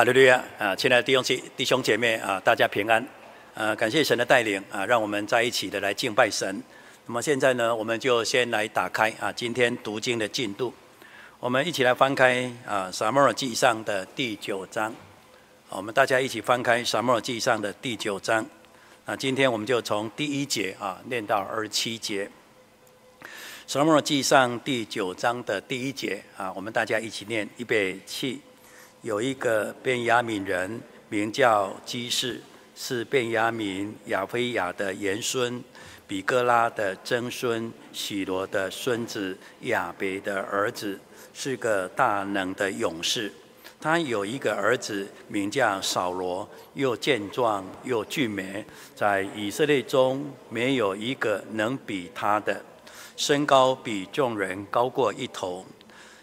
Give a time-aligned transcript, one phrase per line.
[0.00, 0.74] 哈利路亚啊！
[0.74, 3.06] 亲爱的弟兄姐弟兄姐妹啊，大家平安
[3.54, 3.74] 啊！
[3.74, 6.62] 感谢神的带领啊，让我们在一起的来敬拜神。
[7.04, 10.72] 那么现在呢，我们就先来打开啊，今天读经的进度。
[11.38, 14.90] 我们一起来翻开啊《撒母耳记上》的第九章。
[15.68, 18.46] 我们大家一起翻开《撒母耳记上》的第九章。
[19.04, 22.24] 那今天我们就从第一节啊念到二十七节。
[23.66, 28.40] 《撒母耳记上》第九章的第一节啊，我们大家一起念，预备起。
[29.02, 30.78] 有一个便雅悯人，
[31.08, 32.38] 名叫基士，
[32.76, 35.62] 是便雅悯亚非亚的延孙，
[36.06, 41.00] 比哥拉的曾孙，许罗的孙子，亚别的儿子，
[41.32, 43.32] 是个大能的勇士。
[43.80, 48.62] 他有一个儿子，名叫扫罗，又健壮又俊美，
[48.94, 52.62] 在以色列中没有一个能比他的，
[53.16, 55.64] 身高比众人高过一头。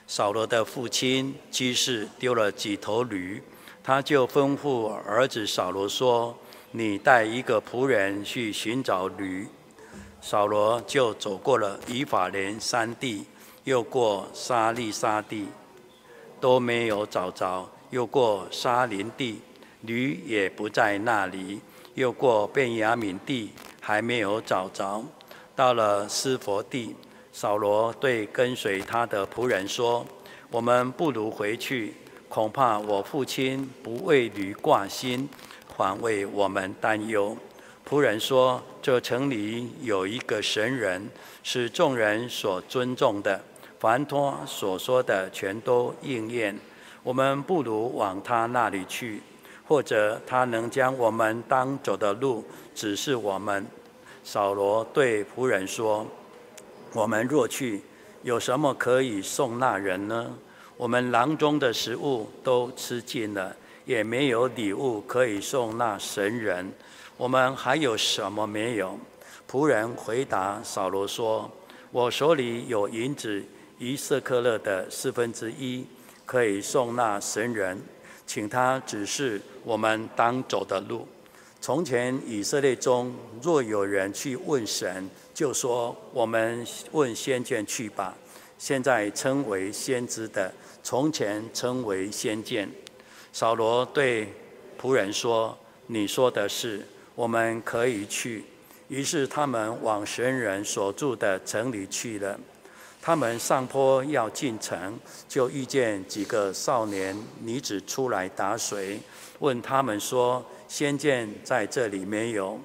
[0.10, 3.44] 扫罗的父亲基士丢了几头驴，
[3.84, 6.34] 他就吩咐儿子扫罗说
[6.72, 9.46] ：“你带一个仆人去寻找驴。”
[10.22, 13.26] 扫罗就走过了以法莲山地，
[13.66, 15.48] 又过沙利沙地，
[16.40, 19.42] 都没有找着；又过沙林地，
[19.82, 21.60] 驴也不在那里；
[21.96, 25.04] 又过便雅悯地，还没有找着。
[25.54, 26.96] 到了斯佛地。
[27.40, 30.04] 扫罗对跟随他的仆人说
[30.50, 31.94] ：“我们不如回去，
[32.28, 35.30] 恐怕我父亲不为驴挂心，
[35.78, 37.38] 反为我们担忧。”
[37.88, 41.08] 仆人说：“这城里有一个神人，
[41.44, 43.40] 是众人所尊重的，
[43.80, 46.60] 凡托所说的全都应验。
[47.04, 49.22] 我们不如往他那里去，
[49.68, 53.64] 或者他能将我们当走的路指示我们。”
[54.26, 56.04] 扫罗对仆人说。
[56.94, 57.82] 我们若去，
[58.24, 60.34] 有什么可以送那人呢？
[60.78, 66.72] 我们囊中的食物都吃尽了，也没有礼物可以送那神人。
[67.18, 68.98] 我们还有什么没有？
[69.50, 71.50] 仆人回答扫罗说
[71.92, 73.44] ：“我手里有银子
[73.80, 75.86] 一色克勒的四分之一，
[76.26, 77.80] 可以送那神人，
[78.26, 81.08] 请他指示我们当走的路。”
[81.60, 88.18] 从前以色列中，若有人去问神，就说：“我们问先见去吧。”
[88.58, 92.68] 现在称为先知的，从前称为先见。
[93.32, 94.34] 扫罗对
[94.82, 95.56] 仆人说
[95.86, 96.84] ：“你说的是，
[97.14, 98.46] 我们可以去。”
[98.90, 102.40] 于是他们往神人所住的城里去了。
[103.00, 105.00] 他们上坡要进城，
[105.30, 109.00] 就遇见几个少年女子出来打水，
[109.38, 110.44] 问他们说。
[110.68, 112.60] 先见在这里没有？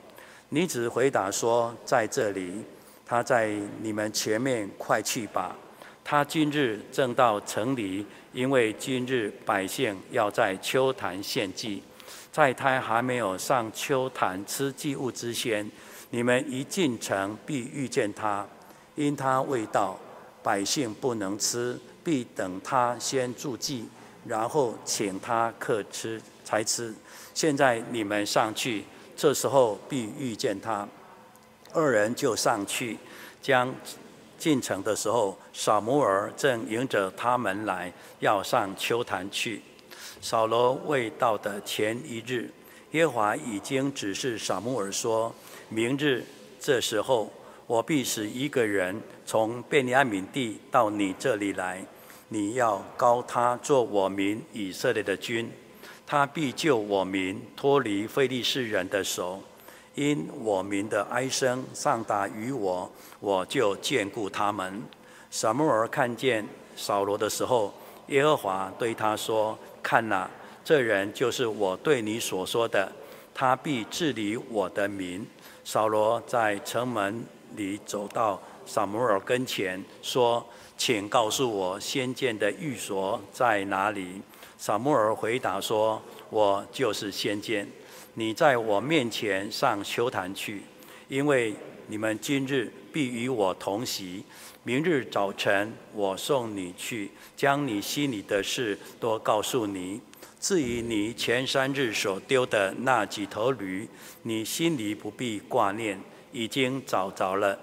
[0.55, 2.63] 女子回答说：“在这里。”
[3.07, 5.57] 他在你们前面，快去吧。
[6.05, 8.05] 他今日正到城里，
[8.35, 11.83] 因为今日百姓要在秋坛献祭，
[12.31, 15.71] 在他还没有上秋坛吃祭物之前，
[16.11, 18.47] 你们一进城必遇见他，
[18.95, 19.99] 因他未到，
[20.43, 23.89] 百姓不能吃，必等他先祝祭，
[24.27, 26.95] 然后请他客吃才吃。
[27.33, 28.85] 现在你们上去，
[29.17, 30.87] 这时候必遇见他。
[31.73, 32.99] 二人就上去，
[33.41, 33.75] 将
[34.39, 39.63] 进城的时候，撒母耳正迎着他们来，要上邱坛去。
[40.21, 42.51] 扫罗未到的前一日，
[42.91, 45.35] 耶华已经指示撒母耳说：
[45.69, 46.25] 明日
[46.61, 47.33] 这时候，
[47.67, 51.85] 我必使一个人从便雅悯地到你这里来，
[52.29, 55.51] 你要膏他做我民以色列的君。
[56.13, 59.43] 他必救我民脱离非利士人的手，
[59.95, 64.83] 因我民的哀声上达于我，我就眷顾他们。
[65.31, 66.47] 撒母耳看见
[66.77, 67.73] 扫罗的时候，
[68.09, 70.29] 耶和华对他说：“看哪，
[70.63, 72.93] 这人就是我对你所说的，
[73.33, 75.27] 他必治理我的民。”
[75.65, 77.25] 扫罗在城门
[77.57, 80.47] 里走到撒母耳跟前，说
[80.77, 84.21] ：“请告诉我先见的寓所在哪里？”
[84.65, 86.01] 撒母耳回答说
[86.31, 87.67] ：“我就是先见，
[88.15, 90.63] 你在我面前上邱坛去，
[91.09, 91.53] 因为
[91.89, 94.23] 你们今日必与我同席。
[94.63, 100.01] 明日早晨我送你去，将你心里的事都告诉你。
[100.39, 103.89] 至于你前三日所丢的那几头驴，
[104.23, 106.01] 你心里不必挂念，
[106.31, 107.59] 已经找着了。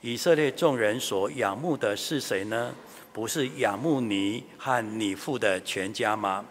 [0.00, 2.74] 以色列众人所仰慕的是谁呢？”
[3.20, 6.42] 不是仰慕你和你父的全家吗？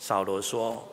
[0.00, 0.84] 扫罗说：“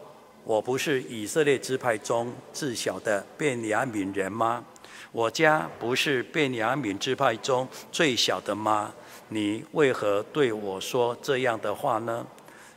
[0.45, 4.63] 我不是以色列支派中最小的便雅悯人吗？
[5.11, 8.93] 我家不是便雅悯支派中最小的吗？
[9.29, 12.23] 你为何对我说这样的话呢？”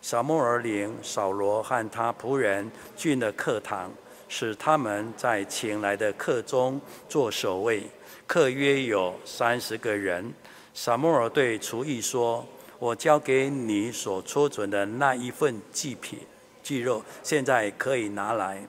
[0.00, 3.92] 撒母耳领扫罗和他仆人进了客堂，
[4.26, 6.80] 使他们在请来的客中
[7.10, 7.82] 做守卫。
[8.26, 10.32] 客约有三十个人。
[10.80, 12.46] 撒母耳对厨艺说
[12.78, 16.20] ：“我交给你所储存的那一份祭品、
[16.62, 18.62] 祭肉，现在可以拿来。”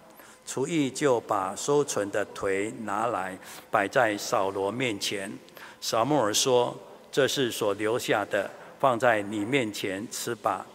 [0.44, 3.38] 厨艺就把收存的腿拿来，
[3.70, 5.32] 摆在扫罗面前。
[5.80, 6.76] 撒母耳说
[7.12, 10.66] ：“这是所留下的，放在你面前吃吧。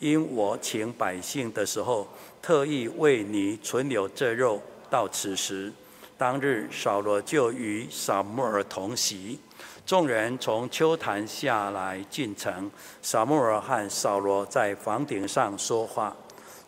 [0.00, 2.06] 因我请百姓的时候，
[2.42, 4.60] 特意为你存留这肉，
[4.90, 5.72] 到此时。”
[6.18, 9.40] 当日，扫罗就与撒母耳同席。
[9.86, 12.70] 众人从丘坛下来进城，
[13.02, 16.16] 撒母耳和扫罗在房顶上说话。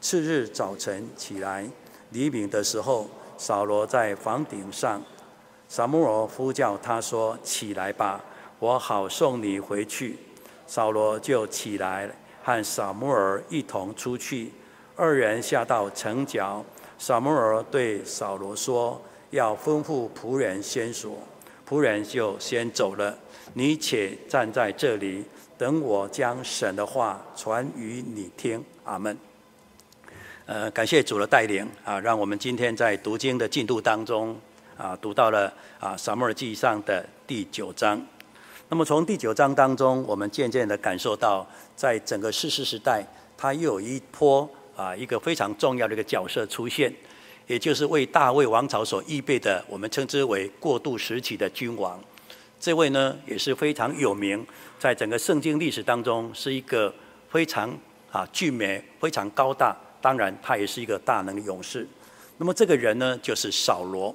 [0.03, 1.67] 次日早晨起来。
[2.11, 3.09] 黎明的时候，
[3.39, 5.03] 扫罗在房顶上，
[5.67, 8.23] 撒母耳呼叫他说：“起来吧，
[8.59, 10.19] 我好送你回去。”
[10.69, 12.11] 扫罗就起来，
[12.45, 14.53] 和撒母耳一同出去。
[14.95, 16.63] 二人下到城角，
[16.99, 21.17] 撒母耳对扫罗说：“要吩咐仆人先说。”
[21.69, 23.17] 仆人就先走了。
[23.55, 25.25] 你且站在这里，
[25.59, 28.63] 等我将神的话传与你听。
[28.85, 29.17] 阿门。
[30.47, 34.39] 呃，感谢主的带领啊，让我们今天在读经的进度当中
[34.77, 38.01] 啊，读到了啊撒母耳记上的第九章。
[38.69, 43.05] 那么从第九章当中，我们渐渐的感受到，在整个世世时代，
[43.37, 46.93] 它又有一波啊一个非常重要的一个角色出现，
[47.47, 52.03] 也就是为大卫王朝所预备的，我们称之为过渡时期的君王。
[52.59, 54.45] 这位呢也是非常有名，
[54.79, 56.93] 在整个圣经历史当中是一个
[57.31, 57.71] 非常
[58.11, 59.77] 啊俊美、非常高大。
[60.01, 61.87] 当然，他也是一个大能勇士。
[62.39, 64.15] 那么这个人呢，就是扫罗。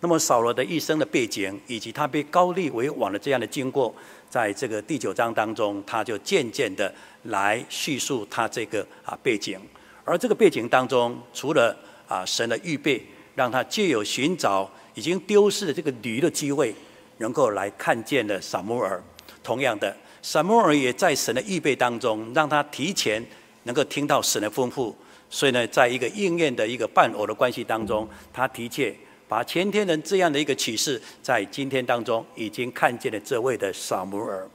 [0.00, 3.94] 那么扫罗的一生的背景，以及他被高利为王的这样的经过，
[4.28, 6.92] 在这个第九章当中，他就渐渐的
[7.24, 9.60] 来叙述他这个啊背景。
[10.04, 11.76] 而这个背景当中，除了
[12.08, 13.04] 啊神的预备，
[13.34, 16.74] 让他借有寻找已经丢失的这个驴的机会，
[17.18, 19.02] 能够来看见了撒母耳。
[19.42, 23.24] 同样的，撒母耳也在神的预备当中，让他提前
[23.64, 24.94] 能够听到神的吩咐。
[25.30, 28.94] 所以呢，在一个应验的一个伴偶的关系当中，他的确
[29.26, 34.46] 把前天人这样的一个启示，在今天当中已经看见了这位的撒母耳，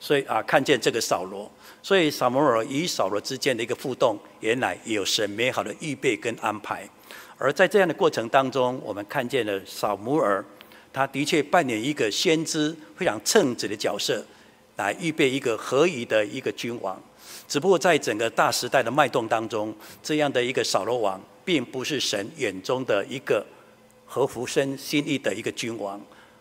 [0.00, 1.48] 所以啊，看见这个扫罗，
[1.82, 6.88] 所以撒摩尔与扫罗之间的一个互动，原来有神美好的预备跟安排。
[7.36, 10.44] 而在这样的过程当中，我们看见了扫摩尔，
[10.92, 14.24] 他的确扮演一个先知非常称职的角色，
[14.76, 17.00] 来预备一个合宜的一个君王。
[17.46, 23.44] 只不过在整个大时代的脉动当中，这样的一个扫罗王，并不是神眼中的一个
[24.06, 26.00] 合乎神心意的一个君王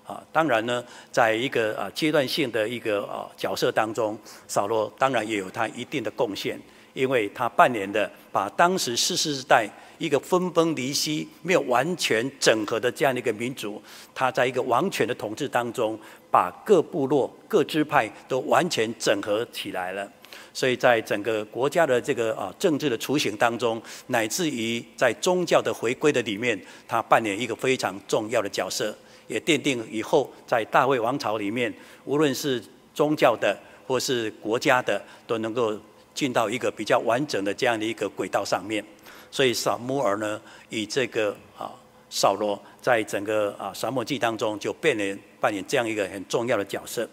[0.09, 0.23] 啊。
[0.33, 4.17] 当然呢，在一个啊阶段性的一个啊角色当中，
[4.47, 6.59] 扫罗当然也有他一定的贡献，
[6.93, 9.69] 因为他扮演的把当时士师时代
[9.99, 13.81] 一个分崩离析、没有完全整合的这样的一个民族，
[14.15, 15.99] 他在一个王权的统治当中，
[16.31, 20.09] 把各部落、各支派都完全整合起来了。
[20.53, 28.95] 所以在整个国家的这个啊政治的雏形当中，乃至于在宗教的回归的里面，他扮演一个非常重要的角色，
[29.29, 31.73] 也奠定以后在大卫王朝里面，
[32.03, 32.61] 无论是
[32.93, 35.79] 宗教的或是国家的，都能够
[36.13, 38.83] 进到一个比较完整的这样的一个轨道上面。
[39.31, 41.71] 所以撒母耳呢，以这个啊
[42.09, 47.07] 扫罗在整个啊撒母耳记当中就变成扮演这样一个很重要的角色。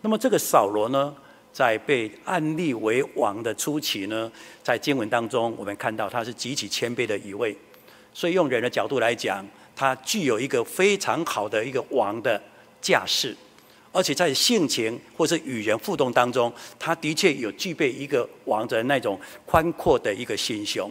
[0.00, 1.14] 那么这个扫罗呢，
[1.52, 4.30] 在被安立为王的初期呢，
[4.64, 7.56] 在经文当中，我们看到他是极其谦卑的一位，
[8.12, 12.40] 所以用人的角度来讲，他具有一个非常好的一个王的
[12.80, 13.36] 架势，
[13.92, 20.90] 而且在性情或是与人互动当中，他的确有具备一个王的那种宽阔的一个心胸，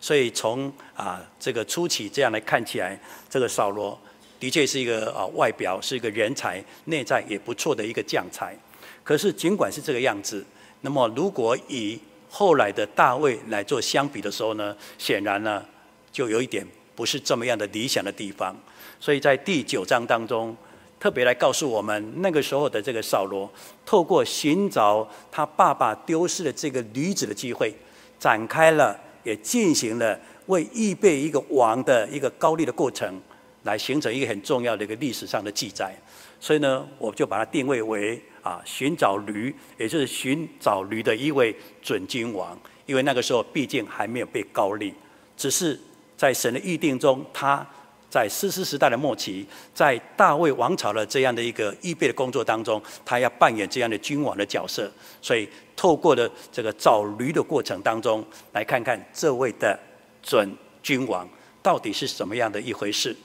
[0.00, 3.98] 所以从啊这个初期这样来看起来，这个扫罗
[4.38, 8.56] 的确是一个啊外表是一个人才，内在也不错的一个将才。
[9.02, 10.44] 可是，尽管是这个样子，
[10.82, 15.64] 那么如果以后来的大卫来做相比的时候呢，显然呢，
[16.12, 16.64] 就有一点
[17.00, 18.54] 不是这么样的理想的地方。
[18.98, 20.54] 所以在第九章当中，
[20.98, 23.50] 特别来告诉我们，那个时候的这个扫罗，
[23.86, 27.74] 透过寻找他爸爸丢失的这个女子的机会，
[28.18, 33.18] 展开了，也进行了为预备一个王的一个高立的过程，
[33.62, 35.96] 来形成一个很重要的一个历史上的记载。
[36.38, 38.22] 所以呢，我就把它定位为。
[38.42, 44.94] 啊，寻找驴，也就是寻找驴的一位准君王，因为那个时候毕竟还没有被高立，
[45.36, 45.78] 只是
[46.20, 47.66] 在神的预定中，他
[48.10, 54.92] 在士师时代的末期，在大卫王朝的这样的一个预备的工作当中，他要扮演这样的君王的角色。
[55.22, 58.22] 所以，透过了这个找驴的过程当中，
[58.52, 59.80] 来看看这位的
[60.22, 61.26] 准君王
[61.62, 63.16] 到底是什么样的一回事。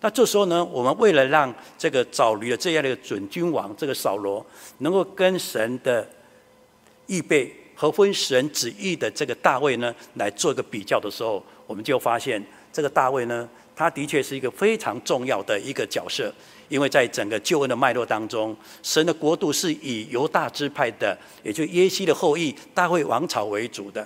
[0.00, 4.42] 那这时候呢，我们为了让这个找驴的这样的一个准君王这个扫罗，
[4.78, 6.08] 能够跟神的
[7.08, 13.48] 预备合乎神旨意的这个大卫呢，来做一个比较的时候，我们就发现这个大卫呢。
[13.76, 16.34] 他的确是一个非常重要的一个角色，
[16.68, 24.04] 因为在整个救恩的脉络当中，神的国度是以犹大支派的，也就耶西的后裔大卫王朝为主的，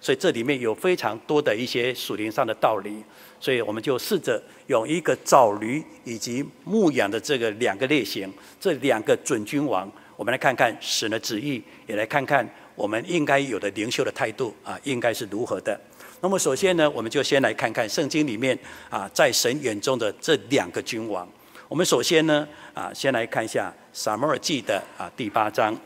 [0.00, 3.04] 所以这里面有非常多的一些属灵上的道理，
[3.38, 12.48] 所以我们就试着用一个找驴以及牧羊的这个两个类型，这两个准君王，我们来看看神的旨意，也来看看
[12.80, 15.78] 我们应该有的领袖的态度啊，应该是如何的。
[16.22, 18.58] 那么首先呢，我们就先来看看圣经里面
[18.88, 21.28] 啊，在神眼中的这两个君王。
[21.68, 25.76] 我们首先呢啊，先来看一下撒母耳记的啊第八章。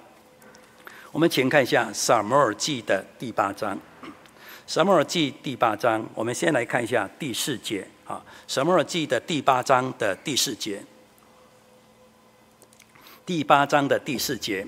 [1.10, 3.76] 我们请看一下撒母耳记的第八章。
[4.64, 8.24] 撒母耳记第八章，我们先来看一下第四节啊。
[8.46, 10.80] 撒母耳记的第八章的第四节。
[13.26, 14.64] 第八章的第四节。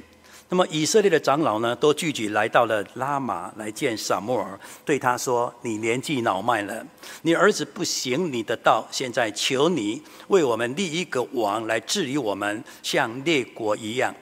[0.49, 6.87] 那么以色列的长老呢，都聚集来到了拉玛来见撒母耳，对他说：“你年纪老迈了，
[7.23, 14.15] 你儿子不行你的道，现在求你为我们立一个王来治理我们，像列国一样。”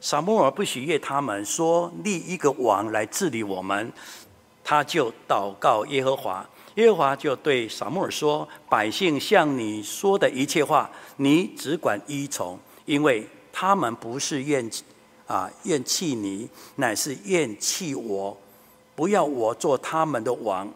[0.00, 3.92] 撒母耳不喜悦他们说立一个王来治理我们，
[4.64, 14.68] 他就祷告耶和华，耶和华就对撒母耳说：“百姓向你说的一切话，你只管依从，因为他们不是愿。”
[15.30, 18.36] 啊，厌弃你，乃是厌弃我，
[18.96, 20.68] 不要我做他们的王。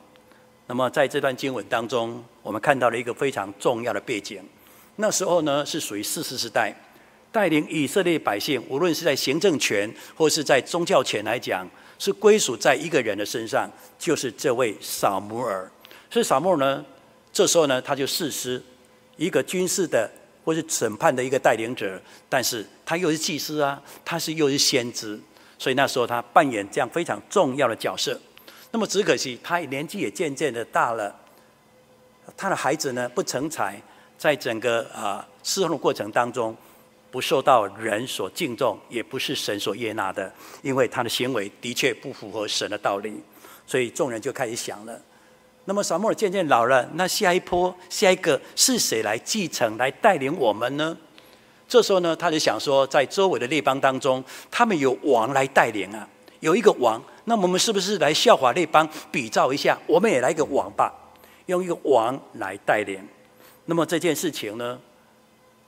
[0.68, 4.40] 那么在这段经文当中，我们看到了一个非常重要的背景。
[4.94, 6.72] 那时候呢，是属于士师时代，
[7.32, 11.68] 带领以色列百姓，无论是在行政权或是在宗教权来讲，
[11.98, 13.68] 是归属在一个人的身上，
[13.98, 15.68] 就是这位撒母耳。
[16.08, 16.84] 所以撒母耳呢，
[17.32, 18.62] 这时候呢，他就士师，
[19.16, 20.08] 一个军事的。
[20.44, 25.18] 或是审判的一个带领者，但是他又是祭司啊，他是又是先知，
[25.58, 28.20] 所以那时候他扮演这样非常重要的角色。
[28.70, 31.14] 那么只可惜他年纪也渐渐的大了，
[32.36, 33.80] 他的孩子呢不成才，
[34.18, 36.54] 在整个啊侍奉的过程当中，
[37.10, 43.14] 不受到人所敬重，也不是神所悦纳的，因为他的行为的确不符合神的道理，
[43.66, 45.00] 所以众人就开始想了。
[45.66, 50.96] 那么撒母耳渐渐老了，那下一波、下一个是谁来继承、来带领我们呢？
[51.66, 56.06] 这时候呢，他就想说，在周围的列邦当中，他们有王来带领啊，
[56.40, 60.92] 有一个王，那我们是不是来效法列邦，比照一下，我们也来一个王吧，
[61.46, 63.00] 用一个王来带领。
[63.64, 64.78] 那么这件事情呢，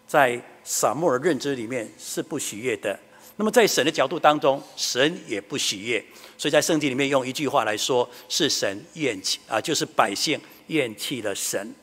[0.07, 2.99] 在撒母耳认知里面是不喜悦的。
[3.37, 6.03] 那么在神的角度当中，神也不喜悦。
[6.39, 11.75] 所以在圣经里面用一句话来说，是神厌弃啊，就是百姓厌弃了神。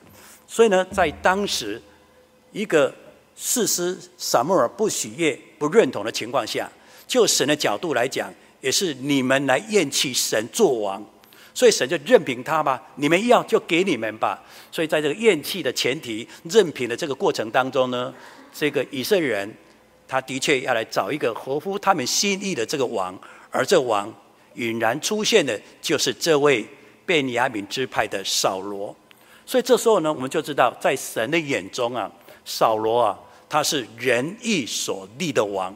[0.48, 1.82] 所以呢，在当时
[2.52, 2.94] 一个
[3.36, 6.72] 士师撒母耳不喜悦、不认同的情况下，
[7.08, 8.32] 就神的角度来讲，
[8.62, 11.04] 也是你们来厌弃神做王，
[11.54, 14.44] 所以神就任凭他吧，你们要就给你们吧。
[14.72, 18.14] 所以在这个厌弃的前提、任凭的这个过程当中呢，
[18.54, 19.52] 这个以色列人
[20.14, 24.14] 他的确要来找一个合乎他们心意的这个王，而这王。
[24.54, 26.64] 引然出现的就是这位
[27.08, 28.96] 便雅悯支派的扫罗，
[29.44, 32.12] 所以这时候呢，我们就知道，在神的眼中啊，
[32.46, 33.18] 扫罗啊，
[33.50, 35.76] 他是人意所立的王，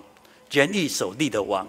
[0.52, 1.68] 人意所立的王。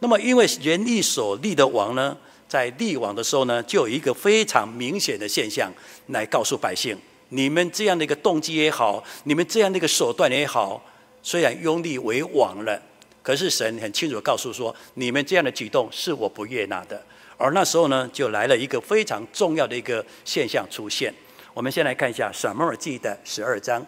[0.00, 2.16] 那么，因为人意所立的王呢，
[2.48, 5.72] 在立王的时候呢，就有一个非常明显的现象
[6.08, 6.98] 来告诉百姓：
[7.28, 10.84] 你们这样的一个动机也好，你们这样的一个手段也好，
[11.28, 12.80] 虽然拥立为王了。
[13.22, 17.04] 可是神很清楚告诉说，你们这样的举动是我不悦纳的。
[17.36, 21.12] 而那时候呢，就来了一个非常重要的一个现象出现。
[21.52, 23.84] 我们先来看一下《撒母耳记》的十二章。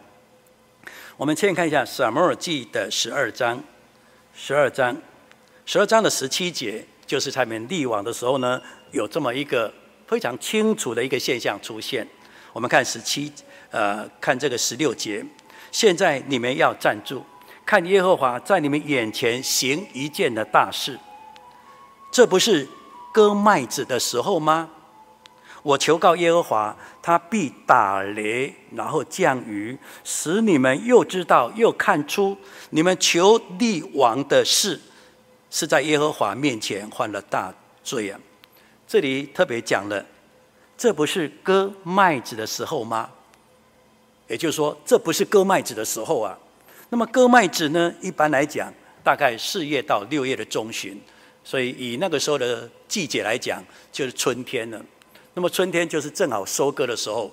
[1.16, 3.64] 我们先看一下《撒母耳记》的十二章，
[4.34, 4.94] 十二章，
[5.64, 9.72] 十二章的十七节，就是他们立王的时候呢，有这么一个
[10.06, 12.06] 非常清楚的一个现象出现。
[12.52, 13.32] 我们看十七，
[13.70, 15.24] 呃，看这个十六节。
[15.70, 17.24] 现在你们要站住。
[17.66, 20.98] 看耶和华在你们眼前行一件的大事，
[22.10, 22.66] 这不是
[23.12, 24.70] 割麦子的时候吗？
[25.62, 32.36] 我求告耶和华，他必打雷，然后降雨，使你们又知道又看出，
[32.70, 34.80] 你们求立王的事
[35.50, 38.18] 是在耶和华面前犯了大罪啊！
[38.88, 40.04] 这里特别讲了，
[40.76, 43.10] 这不是割麦子的时候吗？
[44.30, 46.38] 也就是说，这不是割麦子的时候啊。
[46.88, 48.72] 那么割麦子呢，一般来讲，
[49.02, 50.96] 大概四月到六月的中旬，
[51.42, 53.60] 所以以那个时候的季节来讲，
[53.90, 54.80] 就是春天了。
[55.34, 57.28] 那么春天就是正好收割的时候。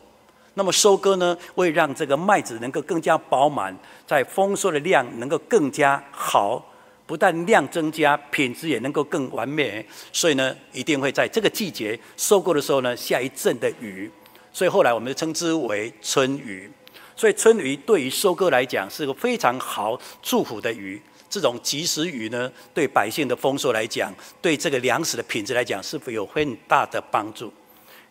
[0.56, 3.77] 那么收割呢，为让这个麦子能够更加饱满，
[4.08, 6.74] 在丰收的量能够更加好，
[7.06, 9.86] 不但量增加，品质也能够更完美。
[10.12, 14.12] 所以呢，一定会在这个季节收割的时候呢，下一阵的雨。
[14.51, 16.72] 所以后来我们称之为春雨。
[17.17, 27.51] 所以春雨对于收割来讲是个非常好祝福的雨，这种及时雨呢，对百姓的丰收来讲，对这个粮食的品质来讲，是否有很大的帮助？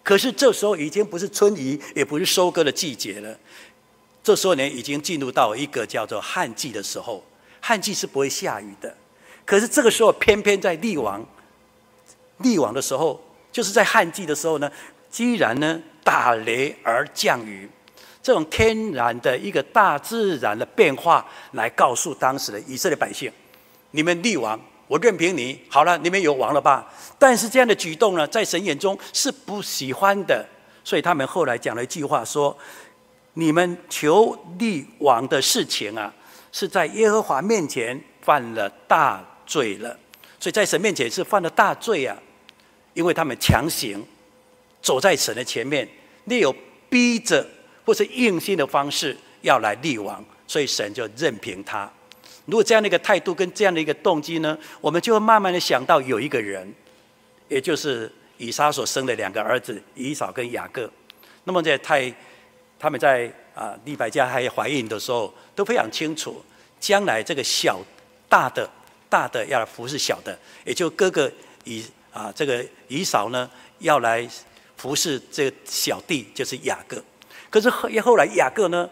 [0.03, 3.39] 可是这时候已经不是春雨，也不是收割的季节了，
[4.25, 7.25] 这时候呢，已经进入到一个叫做旱季的时候。
[7.61, 8.97] 旱季是不会下雨的，
[9.45, 11.25] 可是这个时候偏偏在历王
[12.39, 13.21] 历王的时候，
[13.53, 14.71] 就是在旱季的时候呢，
[15.11, 17.69] 居然呢打雷而降雨。
[18.27, 23.31] 这种天然的一个大自然的变化，来告诉当时的以色列百姓：
[23.93, 25.57] 你们立王，我任凭你。
[25.69, 26.93] 好了，你们有王了吧？
[27.21, 30.45] 但是这样的举动呢，在神眼中是不喜欢的。
[30.83, 32.59] 所以他们后来讲了一句话说：
[33.35, 36.13] 你们求立王的事情啊，
[36.51, 39.97] 是在耶和华面前犯了大罪了。
[40.41, 42.19] 所以在神面前是犯了大罪啊，
[42.93, 44.05] 因为他们强行
[44.83, 45.89] 走在神的前面，
[46.25, 46.53] 你有
[46.91, 47.47] 逼着。
[47.87, 51.91] 或是硬性的方式要来立王，所以神就任凭他。
[52.45, 56.71] 如果这样的一个态度跟这样的一个动机呢，我们就会慢慢的想到有一个人，
[57.49, 60.91] 也就是以撒所生的两个儿子以扫跟雅各。
[61.45, 62.13] 那么在太
[62.79, 66.45] 他们在啊利百加还怀孕的时候，都非常清楚，
[66.79, 67.81] 将来这个小
[68.29, 68.69] 大的
[69.09, 71.31] 大的要来服侍小的，也就哥哥
[71.65, 74.29] 以啊这个以扫呢要来
[74.77, 77.03] 服侍这个小弟，就是雅各。
[77.51, 78.89] 可是后后来雅各呢，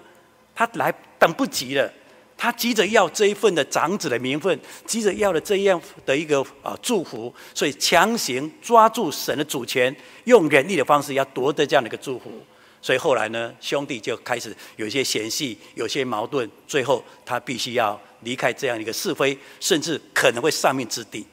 [0.54, 1.92] 他来等不及了，
[2.37, 9.94] 他急着要这一份的长子的名分，急着要了这样的一个啊祝福，所以强行抓住神的主权，
[10.25, 12.30] 用人力的方式要夺得这样的一个祝福。
[12.80, 21.26] 所以后来呢，兄弟就开始有些嫌隙，有些矛盾，最后他必须要离开这样一个是非，甚至可能会丧命之地，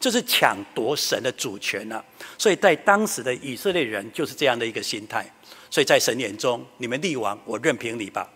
[0.00, 2.04] 这是抢夺神的主权啊！
[2.38, 5.28] 所以在当时的以色列人就是这样的一个心态。
[5.70, 8.30] 所以在神眼中，你们立王，我任凭你吧。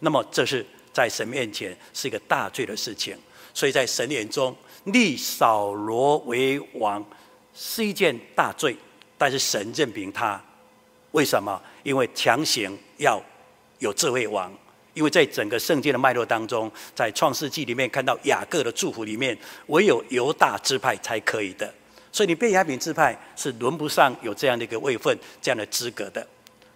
[0.00, 3.16] 那么这是在神面前是一个大罪的事情。
[3.54, 7.04] 所以在神眼中，立扫罗为王
[7.54, 8.74] 是一件大罪，
[9.18, 10.42] 但是神任凭他。
[11.10, 11.60] 为什么？
[11.82, 13.22] 因为强行要
[13.78, 14.52] 有这位王。
[14.94, 21.72] 因为在整个圣经的脉络当中，在创世纪里面看到雅各的祝福里面，唯有犹大支派才可以的。
[22.10, 26.26] 所以你被雅悯支派是轮不上有这样的一个位分、这样的资格的。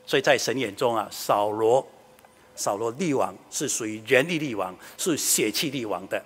[0.06, 1.86] 所以在神眼中啊，扫罗，
[2.54, 6.24] 扫罗立王是属于人力立王，是血气立王的。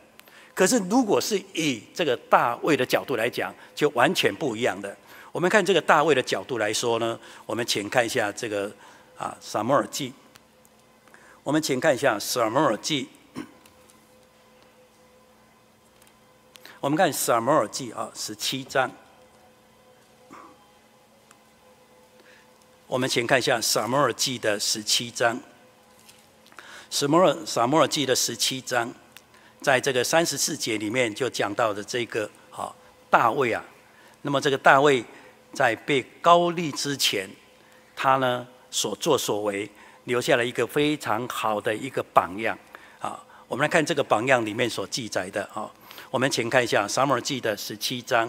[0.54, 4.96] 可是如果是以这个大卫的角度来讲，就完全不一样的。
[5.32, 8.70] 我们看这个大卫的角度来说呢，我们请看一下这个
[9.16, 10.12] 啊撒母耳记。
[11.42, 13.08] 我们请看一下撒母耳记。
[16.80, 18.90] 我们看撒母耳记啊十七章。
[22.86, 25.36] 我们请看一下《撒母耳记》的十七章，
[26.90, 28.92] 《撒母耳撒母耳记》的十七章，
[29.62, 32.74] 在这个三十四节里面就讲到的这个啊
[33.08, 33.64] 大卫啊，
[34.22, 35.04] 那么这个大卫
[35.52, 37.30] 在被高立之前，
[37.94, 39.70] 他呢所作所为，
[40.10, 42.58] 留下了一个非常好的一个榜样
[42.98, 43.16] 啊。
[43.46, 45.70] 我们来看这个榜样里面所记载的啊，
[46.10, 48.28] 我们请看一下《撒母耳记》的十七章。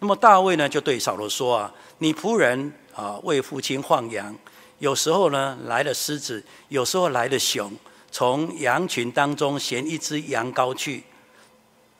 [0.00, 4.32] 那么大卫呢就对扫罗说啊：“你仆人。”啊，为父亲放羊，
[4.78, 7.72] 有时候呢来了狮子，有时候来了熊，
[8.12, 11.02] 从羊群当中衔一只羊羔去，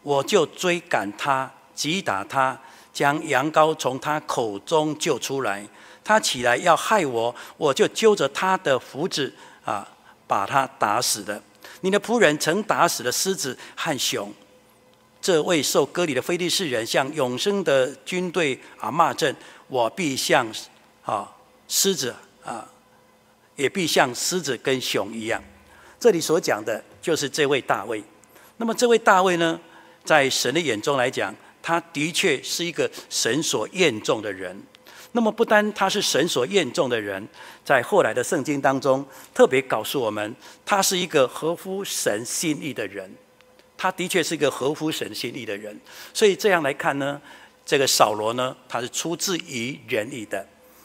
[0.03, 2.57] 我就追赶他，击打他，
[2.93, 5.67] 将羊羔从他口中救出来。
[6.05, 9.33] 他起来要害我，我就揪着他的胡子
[9.65, 9.89] 啊，
[10.27, 11.43] 把他打死了。
[11.81, 14.33] 你的仆人曾打死了狮子和熊，
[15.21, 19.35] 这位受割礼的非利士人向永生的军队啊骂阵，
[19.69, 20.47] 我必向。
[21.05, 21.31] 啊，
[21.69, 22.67] 狮子啊，
[23.57, 25.43] 也必像狮子跟熊一样。
[26.01, 28.03] 这里所讲的就是这位大卫。
[28.57, 29.61] 那么这位大卫呢，
[30.03, 34.59] 在神的眼中来讲，他的确是一个神所厌重的人。
[35.17, 37.25] 那么不单他是神所厌重的人，
[37.65, 40.35] 在后来的圣经当中，特别告诉我们，
[40.67, 43.09] 他是一个合乎神心意的人。
[43.77, 45.81] 他的确是一个合乎神心意的人。
[46.13, 47.21] 所以这样来看呢，
[47.65, 50.45] 这个扫罗呢，他是出自于人意的。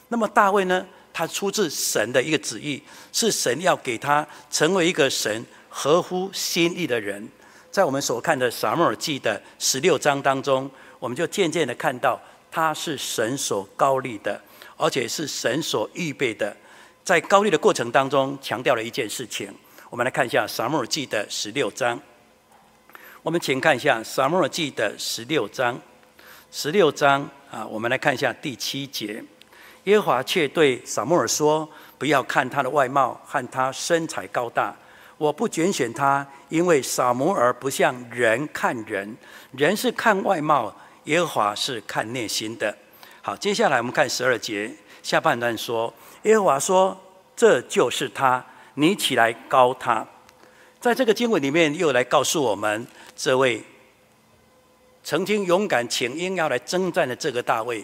[0.10, 2.80] 那么大卫呢，他出自神的一个旨意，
[3.12, 7.28] 是神要给他成为一个神合乎心意的人。
[7.72, 14.42] 在我们所看的撒母耳记的十六章当中，我们就渐渐的看到他是神所膏立的，
[14.78, 16.56] 而且是神所预备的。
[17.04, 19.54] 在膏立的过程当中，强调了一件事情。
[19.90, 22.00] 我们来看一下撒母耳记的十六章。
[23.24, 25.80] 我们请看一下撒母耳记的十六章。
[26.52, 29.24] 十六章啊，我们来看一下第七节。
[29.86, 34.76] 耶和华却对撒母耳说：“不要看他的外貌和他身材高大，
[35.18, 39.16] 我不拣选他，因为撒母耳不像人看人，
[39.52, 40.76] 人是看外貌，
[41.10, 42.76] 耶和华是看内心的。”
[43.22, 45.94] 好，接下来我们看十二节下半段说
[46.24, 46.96] ：“耶和华说，
[47.36, 48.46] 这就是他，
[48.76, 50.06] 你起来膏他。”
[50.80, 53.62] 在这个经文里面，又来告诉我们，这位
[55.04, 57.84] 曾经勇敢请缨要来征战的这个大卫，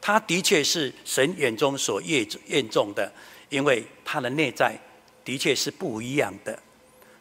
[0.00, 3.12] 他的确是神眼中所悦悦重的，
[3.48, 4.78] 因为他的内在
[5.24, 6.58] 的确是不一样的。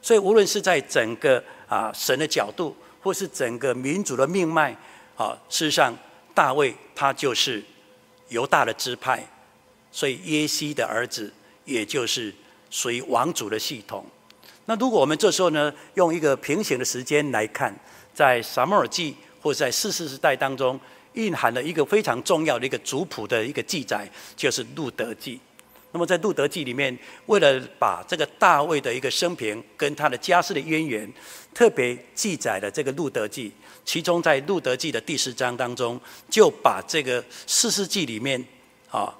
[0.01, 4.73] 所以，无论是在整个啊神的角度，或是整个民族的命脉
[5.19, 5.93] 啊，事实上，
[6.33, 7.61] 大卫他就是
[8.29, 9.21] 犹大的支派，
[9.91, 11.29] 所以耶西的儿子，
[11.65, 12.33] 也就是
[12.69, 14.05] 属于王族的系统。
[14.63, 17.77] 那如果我们这时候呢，用一个平行的时间来看，
[18.13, 20.79] 在撒母耳记或者在四世时代当中，
[21.13, 25.37] 蕴含了一个非常重要的一个族谱的一个记载，就是路得记。
[25.91, 31.11] 那么在路德记里面，为了把这个大卫的一个生平跟他的家世的渊源，
[31.53, 33.51] 特别记载了这个路德记。
[33.83, 35.99] 其中在路德记的第四章当中，
[36.29, 38.43] 就把这个四世纪里面
[38.91, 39.11] 啊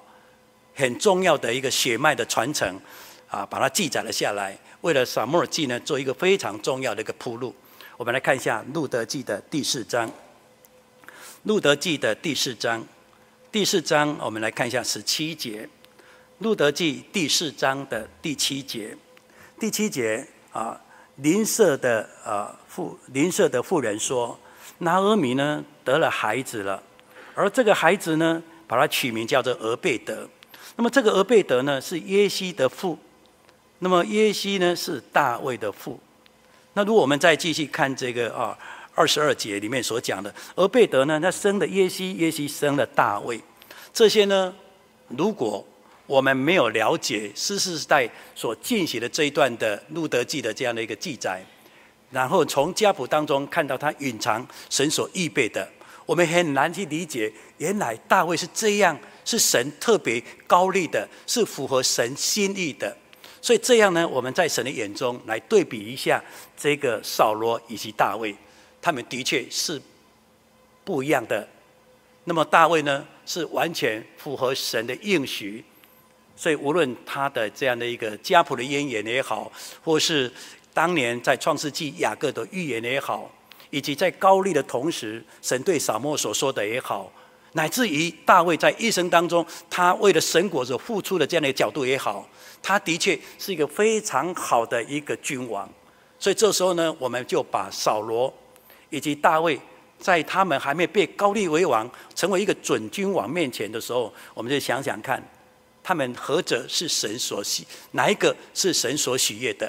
[0.74, 2.80] 很重要的一个血脉的传承
[3.28, 4.56] 啊，把它记载了下来。
[4.82, 7.52] 为了撒母耳记呢，做一个非常重要的一个铺路。
[7.96, 10.08] 我们来看一下路德记的第四章。
[11.42, 12.86] 路德记的第四章，
[13.50, 15.68] 第四章我们来看一下十七节。
[16.40, 18.96] 路德记第四章的第七节，
[19.58, 20.80] 第七节啊，
[21.16, 24.38] 邻舍的啊妇邻舍的妇人说，
[24.78, 26.82] 拿俄米呢得了孩子了，
[27.34, 30.26] 而这个孩子呢，把他取名叫做俄贝德。
[30.76, 32.98] 那么这个俄贝德呢，是耶西的父。
[33.80, 36.00] 那么耶西呢是大卫的父。
[36.72, 38.56] 那如果我们再继续看这个啊
[38.94, 43.38] 二十二节里面所讲的，俄贝德呢，他生了耶西，耶西生了大卫。
[43.92, 44.54] 这些呢，
[45.08, 45.62] 如果
[46.10, 51.40] 我们没有了解士时代所进行的这一段的路德记的这样的一个记载，
[52.10, 55.70] 然后从家谱当中看到他隐藏神所预备的，
[56.04, 62.96] 我们很难去理解，原来大卫是这样，是神特别高立的，是符合神心意的。
[63.40, 66.20] 所以这样呢，我们在神的眼中来对比一下
[66.56, 68.34] 这个扫罗以及大卫，
[68.82, 69.80] 他们的确是
[70.82, 71.48] 不一样的。
[72.24, 75.64] 那么大卫呢，是完全符合神的应许。
[76.40, 79.52] 所以无论他的这样的一个家谱的渊源也好，
[79.84, 80.32] 或是
[80.72, 83.30] 当年在创世纪雅各的预言也好，
[83.68, 87.12] 以及在膏立的同时，神对撒母耳所说的也好，
[87.52, 92.26] 乃至于大卫在一生当中，他为了神国所付出的这样的角度也好。
[92.62, 95.68] 他的确是一个非常好的一个君王，
[96.18, 98.32] 所以这时候呢，我们就把扫罗
[98.88, 99.60] 以及大卫，
[99.98, 105.22] 在他们还没被膏立为王，成为一个准君王面前的时候，我们就想想看，
[105.90, 109.68] 他们何者是神所喜，哪一个是神所喜悦的？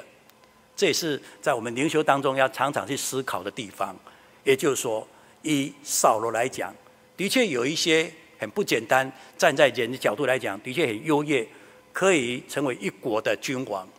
[0.76, 3.98] 这也是在我们灵修当中要常常去思考的地方。
[4.44, 5.08] 也就是说，
[5.42, 6.72] 以扫罗来讲，
[7.18, 8.08] 的确有一些
[8.38, 11.44] 很不简单，站在人的角度来讲，的确很优越。
[11.92, 13.90] 可以成为一国的君王，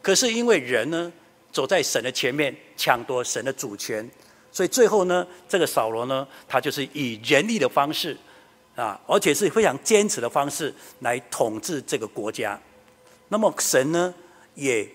[0.00, 1.12] 可是因为人呢，
[1.50, 4.08] 走在神的前面，抢夺神的主权，
[4.52, 8.16] 所以最后呢，这个扫罗呢，他就是以人力的方式
[8.76, 12.56] 啊，而且是非常坚持的方式来统治这个国家。
[13.28, 14.14] 那么神呢，
[14.54, 14.88] 也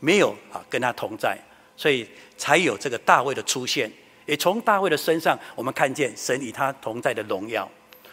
[0.00, 1.38] 没有啊跟他同在，
[1.76, 3.90] 所以才有这个大卫的出现。
[4.26, 7.66] 也从大卫的身上，我们看见神与他同在的荣耀。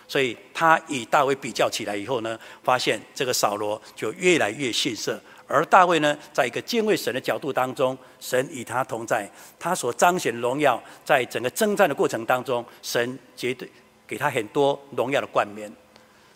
[0.10, 13.70] 所以他与大卫比较起来以后呢，发现这个扫罗就越来越逊色，而大卫呢，在一个敬畏神的角度当中，神与他同在，他所彰显荣耀，在整个征战的过程当中，神绝对
[14.08, 15.72] 给他很多荣耀的冠冕。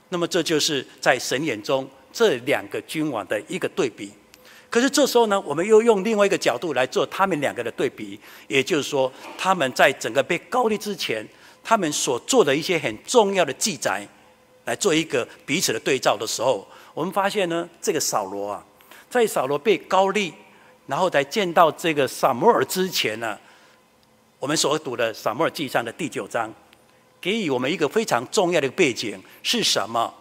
[0.09, 4.11] 那么这就是在神眼中这两个君王的一个对比。
[4.69, 11.27] 可是这时候呢，我们又用另外一个角度来做他们两个的对比，也就是说，他们在整个被高立之前。
[11.63, 14.03] 他们所做的一些很重要的记载，
[14.65, 18.65] 来做一个彼此的对照的时候，我们发现呢，这个扫罗啊，
[19.11, 20.33] 在扫罗被高立，
[20.87, 23.37] 然后在见到这个撒摩尔之前呢，
[24.39, 26.51] 我们所读的撒摩尔记上的第九章，
[27.21, 30.11] 给予我们一个非常重要的背景是什么？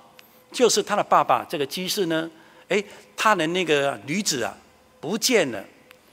[0.53, 2.31] 就是他的爸爸这个基士呢，
[2.69, 2.85] 诶，
[3.17, 4.55] 他的那个女子啊
[5.01, 5.65] 不见了，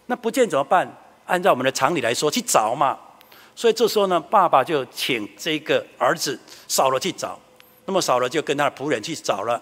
[0.05, 0.89] 那不见怎么办？
[1.25, 2.97] 按照我们的常理来说，去找嘛。
[3.53, 7.37] 所以这时候呢，爸爸就请这个儿子扫罗去找。
[7.85, 9.61] 那么扫罗就跟他的仆人去找了。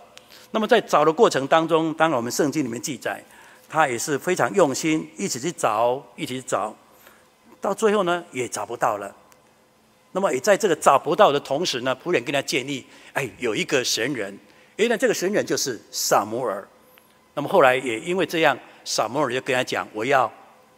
[0.52, 3.24] 那么在找的过程当中，当然我们圣经里面记载，
[3.70, 6.76] 他也是非常用心，一起去找，一起找，
[7.62, 9.16] 到最后呢也找不到了。
[10.16, 14.34] 那么也在这个找不到的同时呢，仆人跟他建议，哎，有一个神人，
[14.78, 16.66] 原来这个神人就是撒摩尔。
[17.34, 20.32] 那么后来也因为这样，撒摩尔就跟他讲，我要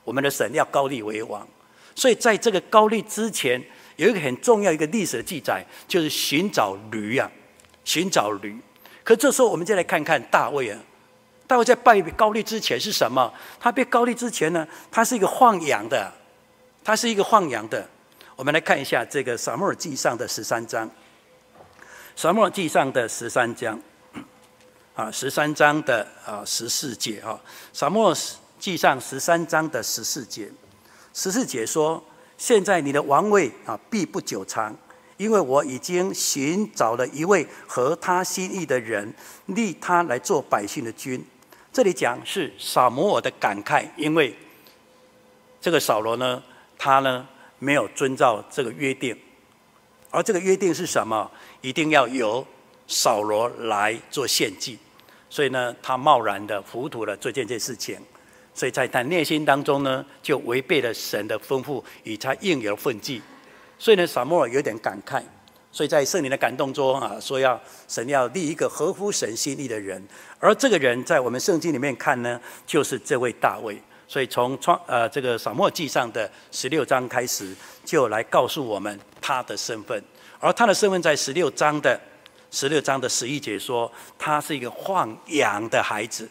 [0.04, 1.48] 我们的神要膏立为王。
[1.94, 3.64] 所以在这个膏立之前，
[3.98, 7.32] 有一个很重要一个历史的记载，就是寻找驴啊，
[7.86, 8.58] 寻找驴。
[9.04, 10.80] 可这时候我们就来看看大卫啊，
[11.46, 13.32] 大卫在拜膏立之前是什么？
[13.60, 16.12] 他被膏立之前呢，他是一个放羊的，
[16.84, 17.88] 他是一个放羊的。
[18.38, 20.88] 我们来看一下这个撒母耳记上的十三章，
[22.16, 23.82] 撒母耳记上的十三章，
[24.94, 27.42] 啊，十三章的啊十四节哈，
[27.74, 28.16] 撒母耳
[28.60, 30.52] 记上十三章的十四节。
[31.16, 32.04] 十四节说
[32.38, 34.78] ：“现在你的王位啊，必不久长，
[35.18, 39.12] 因为我已经寻找了一位合他心意的人，
[39.48, 41.26] 立他来做百姓的君。”
[41.74, 44.38] 这里讲是撒母耳的感慨，因为
[45.60, 46.44] 这个扫罗呢，
[46.78, 47.28] 他呢
[47.60, 49.18] 没有遵照这个约定，
[50.10, 51.30] 而这个约定是什么？
[51.62, 52.46] 一定要由
[52.88, 54.78] 扫罗来做献祭，
[55.30, 58.00] 所以呢，他贸然的、糊涂的做这件事情。
[58.54, 63.22] 所以在他内心当中呢，就违背了神的吩咐，与他应有的份际。
[63.78, 65.22] 所以呢，撒母耳有点感慨。
[65.72, 70.02] 所以在圣灵的感动中啊，说要神要立一个合乎神心意的人，
[70.40, 73.80] 而这个人在我们圣经里面看呢，就是这位大卫。
[74.08, 80.04] 所以从创呃这个扫墓记上的十六章开始，就来告诉我们他的身份。
[80.40, 82.00] 而他的身份在十六章的
[82.52, 86.30] 十六章的十一节说，他是一个放羊的孩子，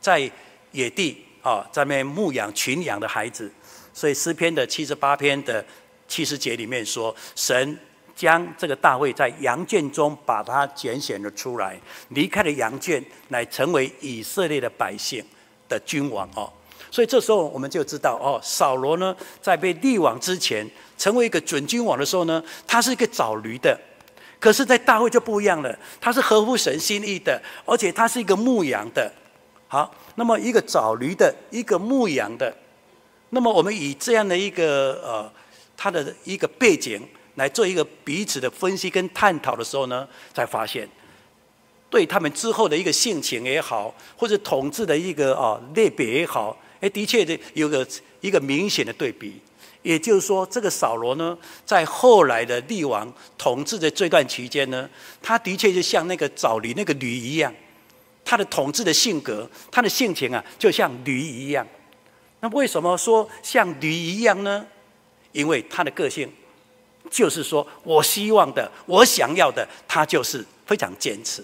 [0.00, 0.30] 在
[0.72, 1.24] 野地。
[1.40, 3.50] 啊，在那牧养群羊的孩子，
[3.94, 5.64] 所以诗篇的七十八篇的
[6.08, 7.78] 七十节里面说，神
[8.14, 15.24] 将这个大卫在羊圈中把他拣选了出来，离开了羊圈，来成为以色列的百姓
[15.68, 16.52] 的君王哦。
[16.90, 23.78] 所以这时候我们就知道哦，扫罗呢在被立王之前，成为一个准君王的时候呢，他是一个找驴的，
[24.40, 29.12] 可是，在大卫就不一样了，他是合乎神心意的，而且他是一个牧羊的。
[29.66, 32.56] 好，那么一个找驴的，一个牧羊的，
[33.30, 35.32] 那么我们以这样的一个呃，
[35.76, 40.88] 他的一个背景来做一个彼此的分析跟探讨的时候呢，才发现，
[41.90, 47.86] 对他们之后的一个性情也好，或者统治的一个啊类别也好，哎，的确的有个
[48.20, 49.40] 一个明显的对比。
[49.82, 54.88] 也就是说，这个扫罗呢，在后来的立王统治的这段期间呢，
[55.22, 57.54] 他的确就像那个找驴那个驴一样。
[58.24, 61.66] 他的统治的性格，他的性情啊，就像驴一样。
[62.40, 64.66] 那为什么说像驴一样呢？
[65.32, 66.30] 因为他的个性，
[67.08, 71.42] 就是说我希望的，我想要的，他就是非常坚持。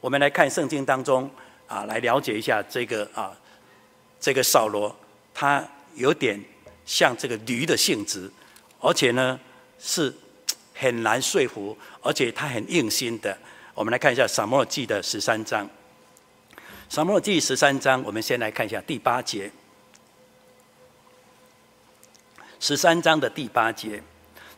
[0.00, 1.30] 我们来看圣经当中
[1.66, 3.32] 啊，来了解一下这个啊，
[4.22, 4.94] 这个扫罗，
[5.34, 6.40] 他有点
[6.86, 8.30] 像这个驴的性质，
[8.78, 9.38] 而且呢
[9.80, 10.14] 是
[10.72, 13.36] 很难说服，而且他很硬心的。
[13.74, 15.68] 我们来看一下撒母耳记的十三章。
[16.88, 19.50] 撒母耳记十三章，我们先来看一下第八节。
[22.60, 24.00] 十三章的第八节，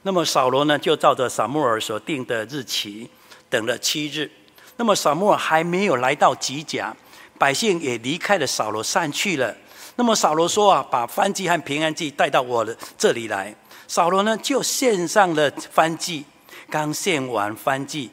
[0.03, 3.09] 那么扫罗呢，就照着撒母耳所定的日期，
[3.49, 4.31] 等了七日。
[4.77, 6.95] 那么撒母耳还没有来到吉甲，
[7.39, 9.55] 百姓也离开了扫罗散去了。
[9.97, 13.55] 那么扫罗说啊，把燔祭和平安祭带到我的这里来。
[13.87, 16.25] 扫罗呢，就献上了燔祭。
[16.71, 18.11] 刚献完燔祭，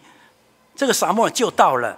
[0.76, 1.98] 这个撒母耳就到了。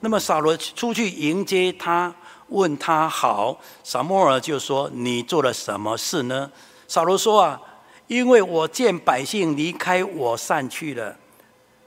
[0.00, 2.12] 那么扫罗出去迎接他，
[2.48, 3.58] 问他好。
[3.84, 6.50] 撒母尔就说：“你做了什么事呢？”
[6.88, 7.60] 扫罗说：“啊，
[8.08, 11.16] 因为我见百姓离开我散去了，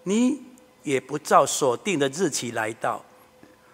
[0.04, 0.42] 你
[0.84, 3.04] 也不照所定的日期来到，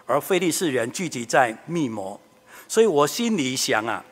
[0.06, 2.20] 而非利士人聚集在密谋，
[2.68, 4.04] 所以我心里想啊，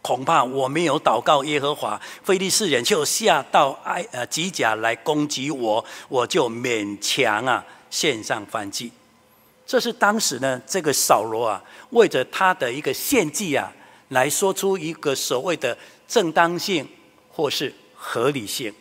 [0.00, 8.90] 恐怕我没有祷告耶和华，非利士人就下到埃呃吉甲来攻击我，我就勉强啊献上反击。”
[9.64, 13.72] 这是当时呢，这个扫罗啊，为着他的一个献祭啊，
[14.08, 15.76] 来说出一个所谓的
[16.08, 16.86] 正当性
[17.30, 18.72] 或是合理性。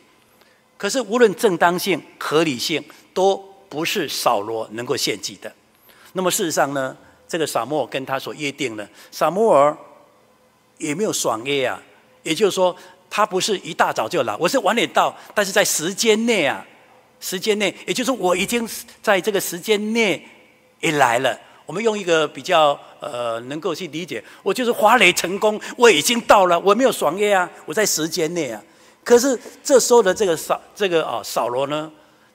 [0.78, 3.38] 可是无论正当性、合理性，都
[3.70, 5.54] 不是扫罗能够献祭的。
[6.13, 6.95] 那么事实上呢，
[7.28, 9.76] 这个撒摩尔跟他所约定的，撒摩尔
[10.78, 11.82] 也没有爽约啊。
[12.24, 12.76] 也就是说，
[13.10, 16.63] 他不是一大早就来，我是晚点到，但是在时间内啊，
[17.19, 18.67] 时间内，也就是我已经
[19.02, 20.24] 在这个时间内
[20.80, 21.36] 也来了。
[21.65, 28.62] 我们用一个比较呃能够去理解，我就是华磊成功，我已经到了，我没有爽约啊，我在时间内啊。
[29.04, 31.91] 可是这时候的这个扫这个啊扫罗呢，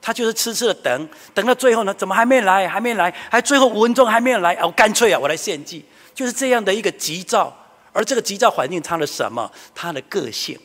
[0.07, 2.65] 他就是痴痴的等，等到最后呢，怎么还没来？
[2.65, 3.13] 还没来？
[3.29, 4.57] 还最后五分钟还没有来？
[4.63, 7.53] 我干脆啊，我来献祭，就是这样的一个急躁。
[7.91, 9.51] 而这个急躁环境，他的什么？
[9.75, 10.57] 他的个性，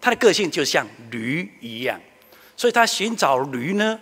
[0.00, 2.00] 他的个性就像驴一样，
[2.56, 3.96] 所以他寻找驴呢，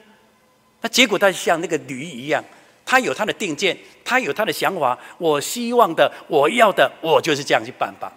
[0.81, 2.43] 那结果他像那个驴一样，
[2.87, 4.99] 他有他的定见，他有他的想法。
[5.19, 8.11] 我希望的，我要的，我就是这样去办吧。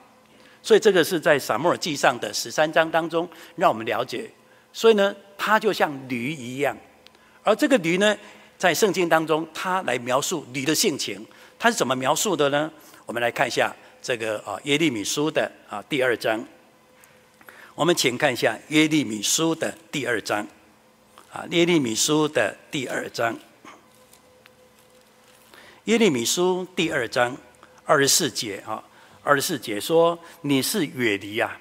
[0.64, 4.32] 所以这个是在撒母耳记上的十三章当中，让我们了解。
[4.76, 6.76] 所以呢，他就像驴一样，
[7.44, 8.18] 而这个驴呢，
[8.58, 11.26] 在圣经当中，他来描述驴的性情，
[11.58, 12.70] 他是怎么描述的呢？
[13.06, 16.46] 我们来看一下这个啊耶利米书的啊第二章。
[17.74, 20.46] 我们请看一下耶利米书的第二章，
[21.32, 23.34] 啊耶利米书的第二章，
[25.86, 27.38] 耶利米书第二章
[27.86, 28.84] 二十四节啊。
[29.24, 31.58] 二十四节说，你是远离啊，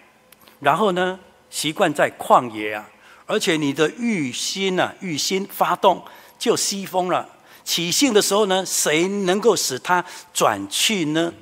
[0.58, 2.90] 然后呢，习惯在旷野啊，
[3.26, 6.02] 而且你的欲心啊，欲心发动
[6.38, 7.28] 就西风了。
[7.64, 11.32] 起兴的时候呢，谁能够使他转去呢？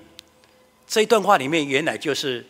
[0.86, 2.46] 这一段话里面，原来就是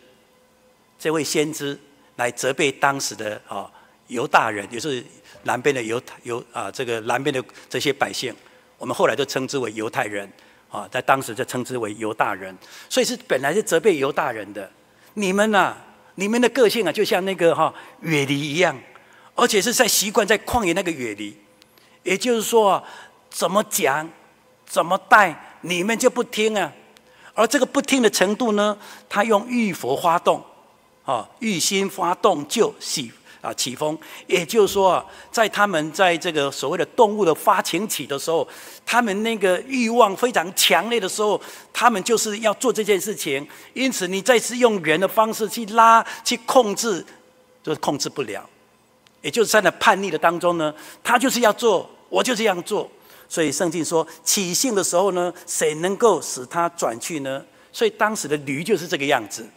[0.99, 1.79] 这位先知
[2.17, 3.71] 来责备当时的啊
[4.09, 5.05] 犹大人，也就是
[5.45, 8.35] 南边的犹太犹啊这个南边的这些百姓，
[8.79, 10.31] 我们后来都称之为犹太人。
[10.73, 12.57] 啊，在当时就称之为犹大人，
[12.89, 14.73] 所以是本来是责备犹大人的。
[15.13, 15.77] 你们呐、
[16.15, 18.75] 你们的个性啊，就像那个哈远离一样，
[19.35, 21.37] 而且是在习惯在旷野那个远离。
[22.03, 22.85] 也就是说啊，
[23.31, 24.09] 怎么讲，
[24.67, 26.73] 怎么带，你们就不听啊。
[27.35, 28.77] 而这个不听的程度呢，
[29.09, 30.45] 他用欲佛发动，
[31.05, 33.13] 啊，欲心发动就喜。
[33.43, 38.47] 啊，起风，也就是说啊，在他们在这个所谓的动物的发情期的时候，
[38.87, 41.41] 他们那个欲望非常强烈的时候，
[41.73, 43.45] 他们就是要做这件事情。
[43.75, 47.05] 因此，你再次用人的方式去拉、去控制，
[47.65, 48.49] 就是控制不了。
[49.23, 52.91] 也就是在那叛逆的当中呢，他就是要做，我就这样做。
[53.29, 57.43] 所以圣经说，起兴的时候呢，谁能够使他转去呢？
[57.73, 59.49] 所以当时的驴就是这个样子，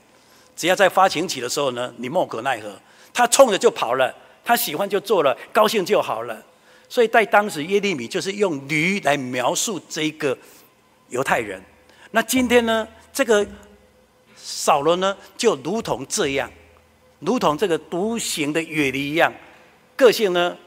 [0.55, 2.71] 只要在发情期的时候呢，你莫可奈何。
[3.13, 6.41] 他冲着就跑了，他喜欢就做了，高兴就好了。
[6.87, 10.37] 所以在当时，耶利米就是用驴来描述这个
[11.09, 11.61] 犹太人。
[12.11, 13.45] 那今天呢，这个
[14.37, 16.49] 扫罗呢，就如同这样，
[17.19, 19.33] 如同这个独行的远离一样，
[19.95, 20.57] 个性呢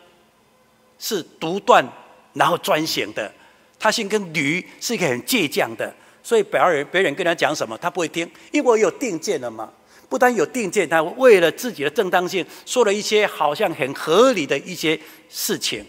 [0.99, 1.87] 是独断，
[2.35, 3.33] 然后专行的。
[3.79, 9.71] 他性跟驴是一个很倔强的，所以别人别人跟他讲什么，他不会听，因为我有定见了嘛。
[10.09, 15.85] 不但有定见，他为了自己的正当性，说了一些好像很合理的一些事情。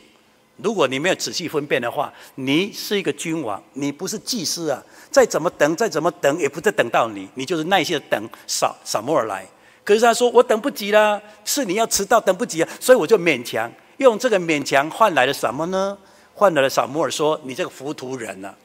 [0.58, 4.84] 如果你没有仔细分辨的话，你是一个君王，你不是祭司啊！
[5.10, 9.47] 再怎么等，再怎么等，也不再等到你，你就是耐心的等撒撒母耳来。
[9.89, 15.97] 可是他说：“我等不及了，是你要迟到，等不及啊！”所以我就勉强用这个勉强换来了什么呢？
[16.36, 18.56] 换来了撒摩尔说：“你这个糊涂人啊！”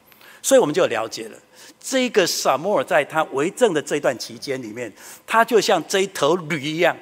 [0.43, 1.39] 所以我们就了解了。
[1.81, 4.93] 这个撒摩尔在他为政的这段期间里面，
[5.27, 6.95] 他就像这一头驴一样，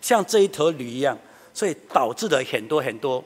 [0.00, 1.16] 像这一头驴一样，
[1.54, 3.24] 所以导致了很多很多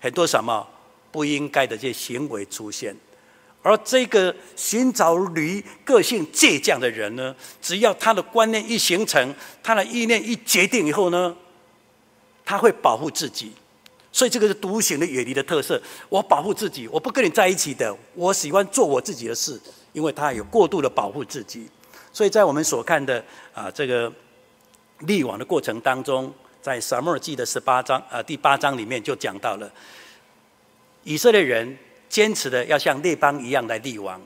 [0.00, 0.66] 很多什么
[1.12, 2.96] 不应该的这些行为出现。
[3.62, 11.36] 而这个寻找驴、个性倔强的人呢，只要他的观念一形成，他的意念一决定以后呢，
[12.44, 13.52] 他会保护自己。
[14.10, 15.80] 所以这个是独行的远离的特色。
[16.08, 19.60] 我保护自己，我不跟你在一起的，我喜欢做我自己的事。
[19.94, 21.66] 因为他有过度的保护自己，
[22.12, 24.12] 所以在我们所看的啊这个
[25.00, 29.68] 立王的过程当中，在撒母耳记的十八章啊第八章里面就讲到了
[31.04, 31.76] 以色列人
[32.08, 34.20] 坚持的要像列邦一样来立王，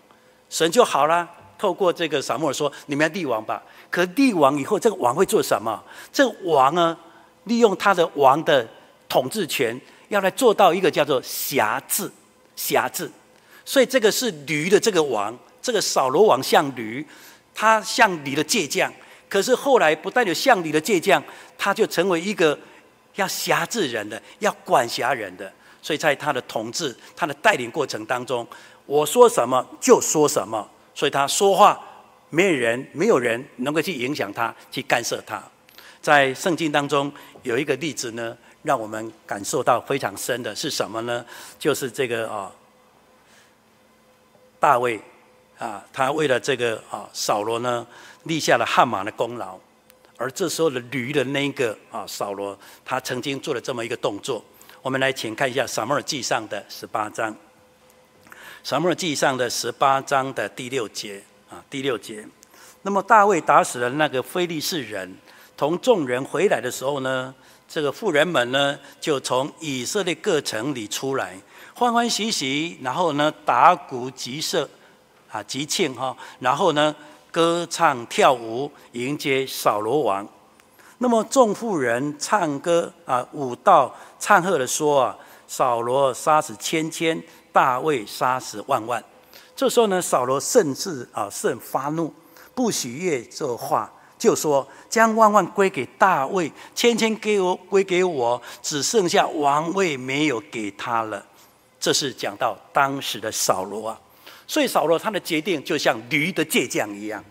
[0.49, 5.83] 神就好了，透过这个撒母耳说：“你们要立王吧。”可立王以后，这个王会做什么？
[6.13, 6.97] 这个王呢，
[7.45, 8.67] 利用他的王的
[9.09, 12.11] 统治权，要来做到一个叫做辖制，
[12.57, 13.11] 辖制。
[13.65, 15.37] 所以这个是驴的这个王。
[15.61, 17.07] 这个扫罗王像驴，
[17.55, 18.93] 他像驴的倔强。
[19.29, 21.23] 可是后来不但有像驴的倔强，
[21.57, 22.59] 他就成为一个
[23.15, 25.53] 要辖制人的、要管辖人的。
[25.83, 28.47] 所以在他的统治、他的带领过程当中，
[28.87, 30.67] 我说什么就说什么。
[30.95, 31.79] 所以他说话，
[32.31, 35.43] 没有人、没有人能够去影响他、去干涉他。
[36.01, 37.13] 在圣经当中
[37.43, 41.23] 有一个例子呢，让我们感受到非常深的是什么呢？
[41.59, 42.51] 就是这个啊、
[44.59, 44.99] 大卫。
[45.59, 47.87] 啊，他为了这个啊，扫罗呢
[48.25, 49.57] 立下了汗马的功劳，
[50.17, 54.45] 而这时候的驴的那个啊，扫罗他曾经做了这么一个动作，
[54.83, 57.33] 我们来请看一下《撒母耳记上》的十八章，
[58.65, 62.27] 《撒母耳记上》的十八章的第六节啊，第六节。
[62.83, 65.17] 那么大卫打死了那个非利士人，
[65.57, 67.33] 同众人回来的时候呢，
[67.69, 71.41] 这个妇人们呢就从以色列各城里出来，
[71.75, 74.69] 欢欢喜喜，然后呢打鼓击瑟，
[75.31, 76.93] 啊，集庆哈，然后呢
[77.31, 80.27] 歌唱跳舞迎接扫罗王。
[80.99, 83.93] 那么众妇人唱歌啊，舞蹈
[84.23, 85.17] 唱和的说啊，
[85.49, 87.21] 扫罗杀死千千，
[87.51, 89.03] 大卫杀死万万。
[89.57, 92.15] 这时候呢，扫罗甚至啊甚发怒，
[92.55, 101.27] 不喜悦这话，就说将万万归给大卫，千千给我归给我，只剩下王位没有给他了。
[101.81, 104.01] 这是讲到当时的扫罗啊，
[104.47, 107.23] 所以扫罗他的决定就像驴的倔强一样。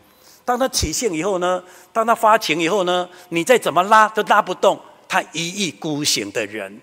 [0.44, 1.64] 当他起性以后呢，
[1.94, 4.78] 当他发情以后呢，你再怎么拉都拉不动
[5.12, 6.80] 他一意孤行的人。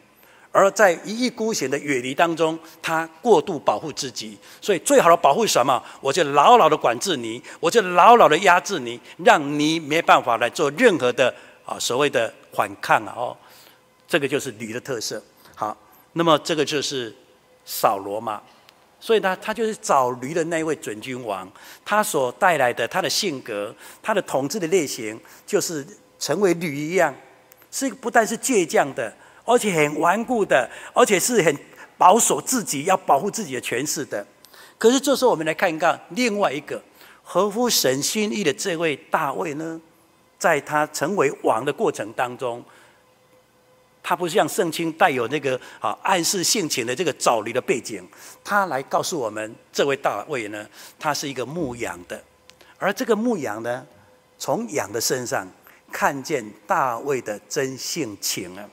[0.53, 5.83] 而在一意孤行的远离当中，他过度保护自己，所以最好的保护什么？
[6.03, 13.37] 我就牢牢的管制你，我就牢牢的压制你，让你没办法来做任何的啊所谓的反抗啊哦，
[14.07, 15.23] 这个就是驴的特色。
[15.55, 15.75] 好，
[16.13, 17.15] 那么这个就是
[17.65, 18.43] 扫罗嘛。
[19.01, 21.49] 所以呢，他就是找驴的那位准君王，
[21.85, 23.73] 他所带来的他的性格，
[24.03, 25.87] 他的统治的类型，就是
[26.19, 27.15] 成为驴一样，
[27.71, 29.13] 是不但是倔强的，
[29.45, 31.57] 而且很顽固的，而且是很
[31.97, 34.27] 保守自己，要保护自己的权势的。
[34.79, 36.83] 可是这时候，我们来看一看另外一个
[37.23, 39.81] 合乎神心意的这位大卫呢，
[40.39, 42.65] 在他成为王的过程当中。
[44.01, 48.03] 他不像圣经带有那个啊暗示性情的这个找驴的背景，
[48.43, 50.67] 他来告诉我们，这位大卫呢，
[50.99, 52.19] 他是一个牧羊的，
[52.79, 53.87] 而这个牧羊呢，
[54.39, 55.47] 从羊的身上
[55.93, 58.69] 看见大卫的真性情啊。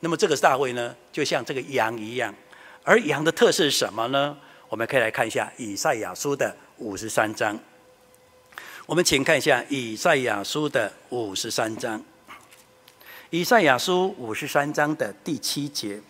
[0.00, 2.34] 那么这个大卫呢，就像这个羊一样，
[2.82, 4.36] 而羊的特色是什么呢？
[4.68, 7.58] 我们可以来看一下以赛亚书的五十三章。
[8.86, 12.02] 我们请看一下以赛亚书的五十三章。
[13.30, 16.00] 以赛亚书五十三章的第七节，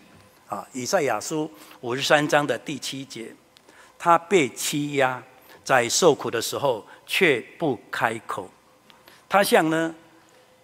[0.47, 3.31] 啊，以赛亚书五十三章的第七节，
[3.99, 5.21] 他被欺压，
[5.63, 8.49] 在受苦的时候却不开口。
[9.31, 9.95] 他像呢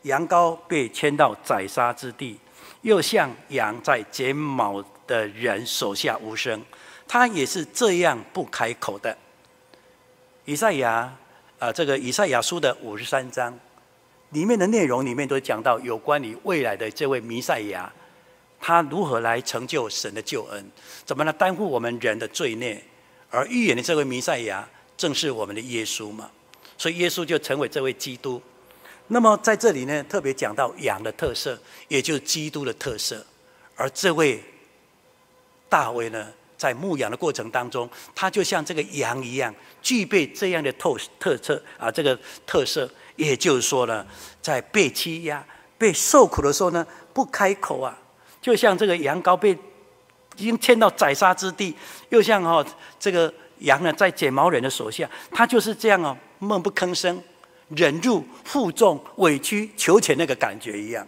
[0.02, 2.38] 羊羔被牵到宰杀之地，
[2.82, 6.62] 又像羊在剪毛的人手下无声。
[7.08, 9.18] 他也是这样不开口的。
[10.44, 11.10] 以赛亚
[11.60, 13.58] 啊，这个以赛亚书的五十三章。
[14.32, 17.90] 里面的内容里面都讲到有关于未来的这位弥赛亚，
[18.60, 20.70] 他如何来成就神的救恩，
[21.06, 22.84] 怎么来担负我们人的罪孽，
[23.30, 26.30] 而预言的这位弥赛亚正是我们的耶稣嘛，
[26.78, 28.42] 所以耶稣就成为这位基督。
[29.08, 33.26] 那么在这里呢，特别讲到羊的特色，也就是基督的特色，
[33.76, 34.44] 而这位
[35.70, 36.28] 大卫呢，
[36.58, 42.90] 在牧羊的过程当中，他就像这个羊一样，具备这样的特特色啊，这个特色。
[43.16, 44.06] 也就是说呢，
[44.44, 45.44] 在被欺压、
[45.76, 47.98] 被受苦的时候呢，不开口啊，
[48.40, 49.58] 就像这个羊羔被
[50.36, 51.76] 已经牵到宰杀之地，
[52.10, 52.64] 又像哈
[53.00, 57.20] 这个羊呢在剪毛人的手下，他就是这样哦，闷不吭声，
[57.70, 61.08] 忍辱负重、委曲求全那个感觉一样。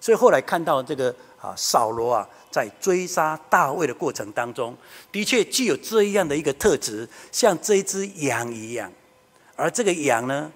[0.00, 4.76] 所以后来看到这个啊扫罗啊，在追杀大卫的过程当中，
[5.10, 8.90] 的确具有这样的一个特质，像这只羊一样，
[9.56, 10.50] 而这个羊呢，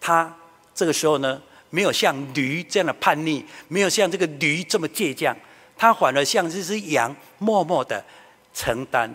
[0.00, 0.34] 它
[0.74, 1.40] 这个时候呢，
[1.70, 5.36] 没有像驴这样的叛逆，没有像这个驴这么倔强，
[5.76, 8.04] 它反而像这只羊，默默的
[8.52, 9.10] 承担。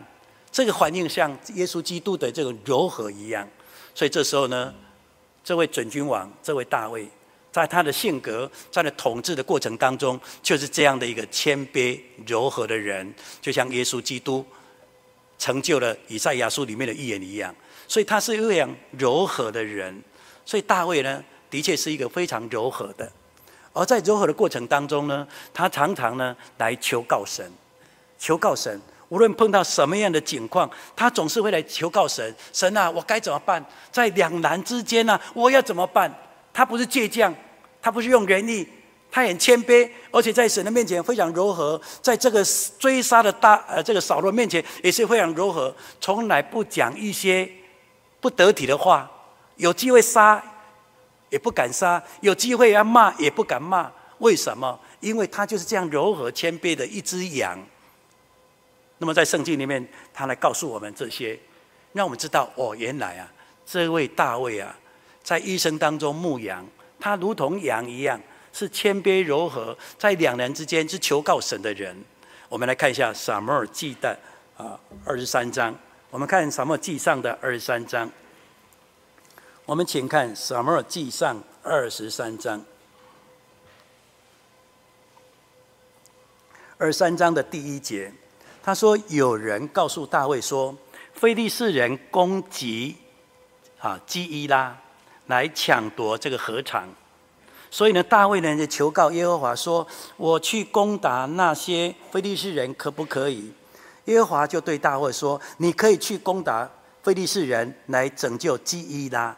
[0.50, 3.46] 这个环境像耶稣基督的这种柔和一样。
[3.94, 4.74] 所以这时候呢，
[5.48, 7.08] 这位准君王，这位大卫，
[7.54, 14.46] 在他的性格，在他统治的过程当中，就是这样的一个谦卑柔和的人，就像耶稣基督
[15.40, 17.56] 成就了以赛亚书里面的预言一样。
[17.88, 20.04] 所以他是一样柔和的人。
[20.46, 23.10] 所以大卫呢，的确是一个非常柔和的，
[23.72, 27.50] 而在柔和的过程当中呢，他常常呢来求告神，
[28.20, 32.36] 求告神，无论碰到什么样的境况，他总是会来求告神。
[32.52, 33.64] 神啊，我该怎么办？
[33.92, 36.14] 在两难之间呢，我要怎么办？
[36.54, 37.34] 他不是倔强，
[37.82, 38.68] 他不是用人力，
[39.10, 42.44] 他很谦卑，而且在神的面前非常柔和，在这个
[42.78, 47.50] 追杀的大呃这个扫罗面前也是非常柔和，从来不讲一些
[48.20, 49.10] 不得体的话。
[49.56, 50.44] 有机会杀，
[51.30, 53.92] 也不敢杀；有机会要骂，也不敢骂。
[54.20, 54.80] 为什么？
[55.00, 57.58] 因为他就是这样柔和谦卑的一只羊。
[59.00, 61.40] 那么在圣经里面，他来告诉我们这些，
[61.94, 63.32] 让我们知道哦，原来啊，
[63.66, 64.78] 这位大卫啊，
[65.24, 66.66] 在一生当中牧羊，
[67.00, 68.20] 他如同羊一样，
[68.52, 71.96] 是谦卑柔和，在两人之间是求告神的人。
[72.50, 74.18] 我们来看一下撒母耳记的
[74.56, 75.76] 啊二十三章，
[76.10, 78.10] 我们看撒母耳记上的二十三章。
[79.66, 82.64] 我们请看撒母耳记上二十三章，
[86.78, 88.14] 二十三章的第一节，
[88.68, 90.76] 他说：“有人告诉大卫说，
[91.14, 92.98] 非利士人攻击
[93.80, 94.76] 啊基伊拉，
[95.28, 96.86] 来抢夺这个禾场。
[97.72, 99.88] 所以呢，大卫呢就求告耶和华说：
[100.18, 103.54] 我去攻打那些非利士人，可不可以？
[104.04, 106.70] 耶和华就对大卫说：你可以去攻打
[107.02, 109.34] 非利士人，来拯救基伊拉。”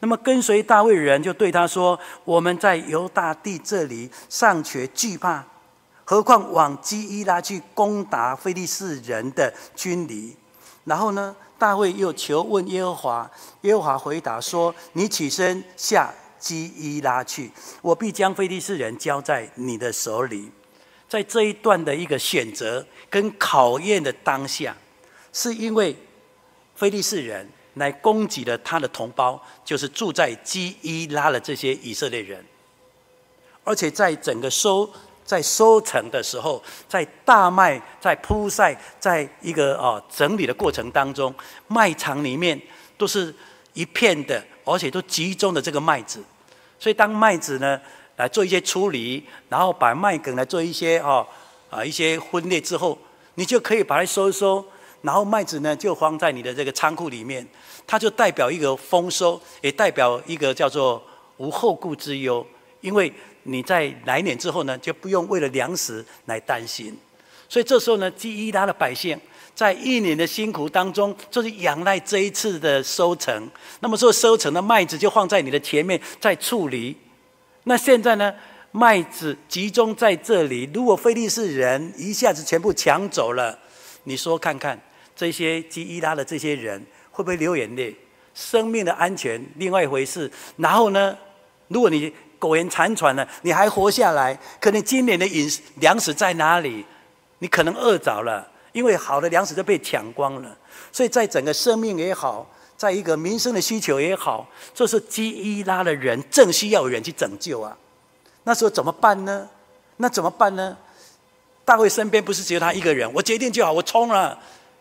[0.00, 5.44] 那么跟随大卫的人就对他说：“我们在犹大地这里尚且惧怕，
[6.10, 10.34] 何况往基伊拉去攻打非利士人的军旅？”
[10.82, 13.30] 然后呢，大卫又求问耶和华，
[13.60, 20.50] 耶和华回答说：“你起身下基伊拉去，我必将非利士人交在你的手里。”
[21.08, 24.76] 在这一段的一个选择跟考验的当下，
[25.32, 25.96] 是因为
[26.74, 27.48] 非利士人。
[27.74, 32.44] 来攻击了他的同胞，就是住在基伊拉的这些以色列人。
[33.62, 34.90] 而且在整个收
[35.30, 41.32] 在收成的时候，在大麦在铺晒，在一个啊整理的过程当中，
[41.68, 42.60] 麦场里面
[42.98, 43.32] 都是
[43.72, 46.20] 一片的，而且都集中的这个麦子。
[46.80, 47.80] 所以当麦子呢
[48.16, 51.24] 来做一些处理，然后把麦梗来做一些哦
[51.70, 52.98] 啊一些分裂之后，
[53.36, 54.64] 你就可以把它收一收。
[55.02, 57.46] 然后麦子呢，就放在你的这个仓库里面，
[57.86, 61.00] 它就代表一个丰收，也代表一个叫做
[61.36, 62.44] 无后顾之忧。
[62.80, 63.12] 因为
[63.44, 66.96] 你在来年之后呢，就不用为了粮食来担心。
[67.48, 69.18] 所以这时候呢，基伊拉的百姓
[69.54, 73.50] 在一年的辛苦当中，就是仰赖这一次的收成。
[73.80, 76.96] 那么说收成的麦子就放在你的前面在处理。
[77.64, 78.32] 那现在呢，
[78.70, 83.58] 麦子集中在这里，如果非利士人一下子全部抢走了，
[84.04, 84.80] 你说看看。
[85.16, 86.80] 这些基伊拉的这些人
[87.10, 87.94] 会不会流眼泪？
[88.32, 90.30] 生命的安全另外一回事。
[90.56, 91.14] 然后呢，
[91.68, 92.10] 如果你
[92.40, 96.84] 苟延残喘了，你还活下来，可能今年的饮食粮食在哪里？
[97.38, 100.56] 你可能饿着了，因为好的粮食都被抢光了。
[100.90, 102.44] 所以在整个生命也好，
[102.76, 107.76] 在一个民生的需求也好，这是基伊拉的人正需要有人去拯救啊。
[108.44, 109.48] 那时候怎么办呢？
[109.98, 110.76] 那怎么办呢？
[111.64, 114.36] 大卫身边不是只有他一个人，我决定就好，我冲了。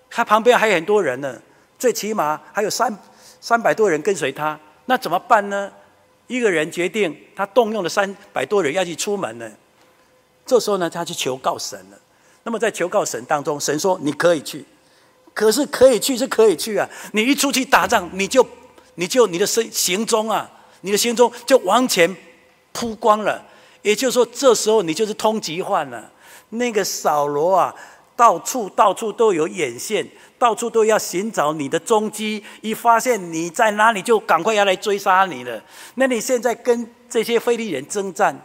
[0.10, 1.40] 他旁边还有很多人呢，
[1.78, 2.98] 最起码还有三
[3.40, 4.60] 三百多人跟随他。
[4.86, 5.72] 那怎么办呢？
[6.30, 9.52] 一个人决定，他动用了三百多人要去出门呢。
[10.46, 12.00] 这时候呢，他去求告神了。
[12.44, 14.64] 那么在求告神当中，神说：“你可以去。”
[15.36, 18.48] 可是可以去是可以去啊，你一出去打仗，你就
[18.96, 20.50] 你就你的身行踪啊，
[20.82, 22.16] 你的行踪就完全
[22.72, 23.44] 铺光了。
[23.82, 26.10] 也就是说，这时候你就是通缉犯了。
[26.52, 27.76] 那个扫罗啊。
[28.20, 30.06] 到处到处都有眼线，
[30.40, 32.44] 到处都要寻找你的踪迹。
[32.62, 35.62] 一发现你在哪里，就赶快要来追杀你了。
[35.96, 38.36] 那你现在跟这些非利人征战，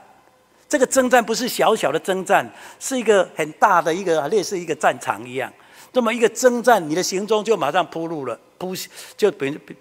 [0.68, 2.47] 这个征战不是小小的征战，
[2.78, 5.51] 是一个很大的一个类似一个战场一样。
[5.92, 8.74] 这么一个征战，你的行踪就马上铺路了，铺
[9.16, 9.76] 就被被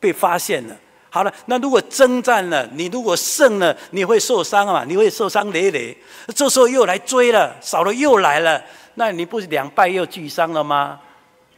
[0.00, 0.74] 被发现了。
[1.10, 5.94] 好了，那如果征战了，你如果胜了，你会受伤啊，你会受伤累累。
[6.34, 8.62] 这时候又来追了，少了又来了。
[8.94, 10.98] 那你不是两败又俱伤了吗？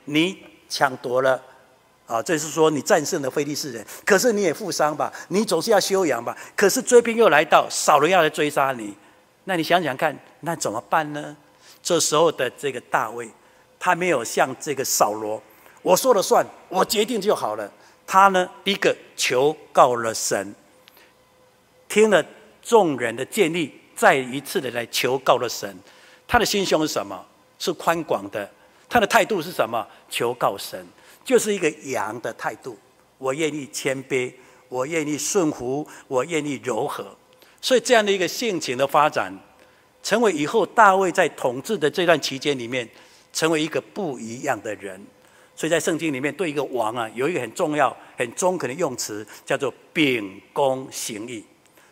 [0.05, 0.39] 你
[0.69, 1.41] 抢夺了，
[2.07, 5.13] 啊，这是说你战胜了非利士人，可是你也负伤吧？
[5.29, 6.37] 你总是要休养吧？
[6.57, 8.95] 可是追兵又来到，扫罗要来追杀你，
[9.45, 11.37] 那你想想看，那怎么办呢？
[11.83, 13.31] 这时候的这个大卫，
[13.79, 15.43] 他没有像这个扫罗，
[15.83, 17.71] 我说了算，我决定就好了。
[18.07, 20.55] 他呢，一个求告了神，
[21.89, 22.25] 听了
[22.63, 25.79] 众人的建议，再一次的来求告了神。
[26.27, 27.25] 他的心胸是什么？
[27.59, 28.51] 是宽广的。
[28.95, 29.85] 他的态度是什么？
[30.09, 30.87] 求告神，
[31.25, 32.79] 就是一个羊的态度。
[33.19, 34.33] 我愿意谦卑，
[34.69, 37.05] 我愿意顺服，我愿意柔和。
[37.61, 39.37] 所以这样的一个性情的发展，
[40.01, 42.89] 成为以后大卫在统治的这段期间里面，
[43.33, 45.05] 成为一个不一样的人。
[45.57, 51.45] 所以在圣经里面，对一个王啊，有一个很重要、很中肯的用词，叫做秉公行义。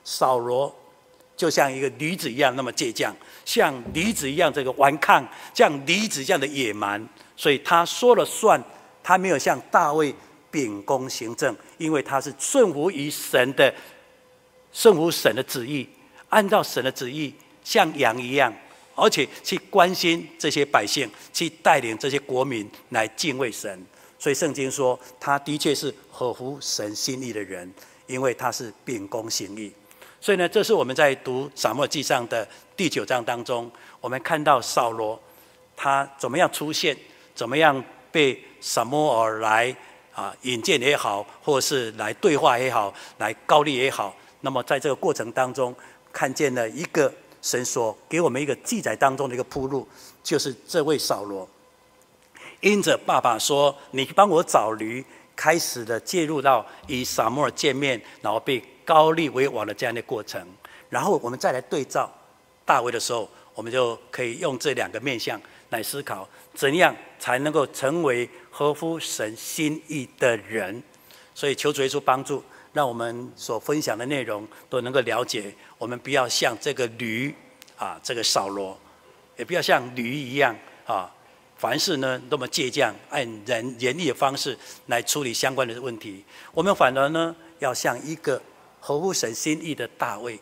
[0.04, 0.72] 扫罗。
[1.42, 3.12] 就像一个女子一样那么倔强，
[3.44, 7.04] 像女子一样这个顽抗，像女子这样的野蛮，
[7.36, 8.62] 所以他说了算，
[9.02, 10.14] 他没有像大卫
[10.52, 13.74] 秉公行政，因为他是顺服于神的，
[14.72, 15.88] 顺服神的旨意，
[16.28, 17.34] 按照神的旨意
[17.64, 18.54] 像羊一样，
[18.94, 23.84] 而且去关心这些百姓，去带领这些国民来敬畏神。
[24.16, 27.68] 所以圣经说，他的确是合乎神心意的人，
[28.06, 29.72] 因为他是秉公行义。
[30.22, 32.46] 所以呢，这是我们在读撒母记上的
[32.76, 33.68] 第九章当中，
[34.00, 35.20] 我们看到扫罗
[35.76, 36.96] 他怎么样出现，
[37.34, 39.74] 怎么样被撒母耳来
[40.14, 44.14] 啊引荐也好，或是来对话也好，来告立也好。
[44.42, 45.74] 那么在这个过程当中，
[46.12, 47.12] 看见了一个
[47.42, 49.88] 神所给我们一个记载当中的一个铺路，
[50.22, 51.48] 就是这位扫罗，
[52.60, 55.04] 因着爸爸说：“你帮我找驴。”
[55.34, 60.46] 开始的介入到与撒母耳见面，然后被高利为王的这样的过程，
[60.90, 62.10] 然后我们再来对照
[62.64, 70.82] 大卫的时候，我们就可以用这两个面向来思考，怎样才能够成为合乎神心意的人。
[71.34, 77.34] 所以求主耶稣帮助，让我们所分享的内容都能够了解，我们不要像这个驴
[77.76, 78.78] 啊，这个扫罗，
[79.36, 80.54] 也不要像驴一样
[80.86, 81.10] 啊。
[81.56, 86.24] 凡事呢，那么倔强，按人严厉的方式来处理相关的问题。
[86.52, 88.42] 我们反而呢，要像一个
[88.84, 90.36] 合乎神心意的大卫，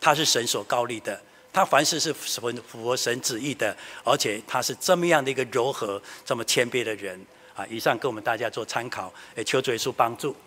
[0.00, 7.64] 他是神所高立的，他凡事是符符合神旨意的，而且他是这么样的一个柔和、这么谦卑的人啊。
[7.70, 10.34] 以上给我们大家做参考，也求主耶稣帮助。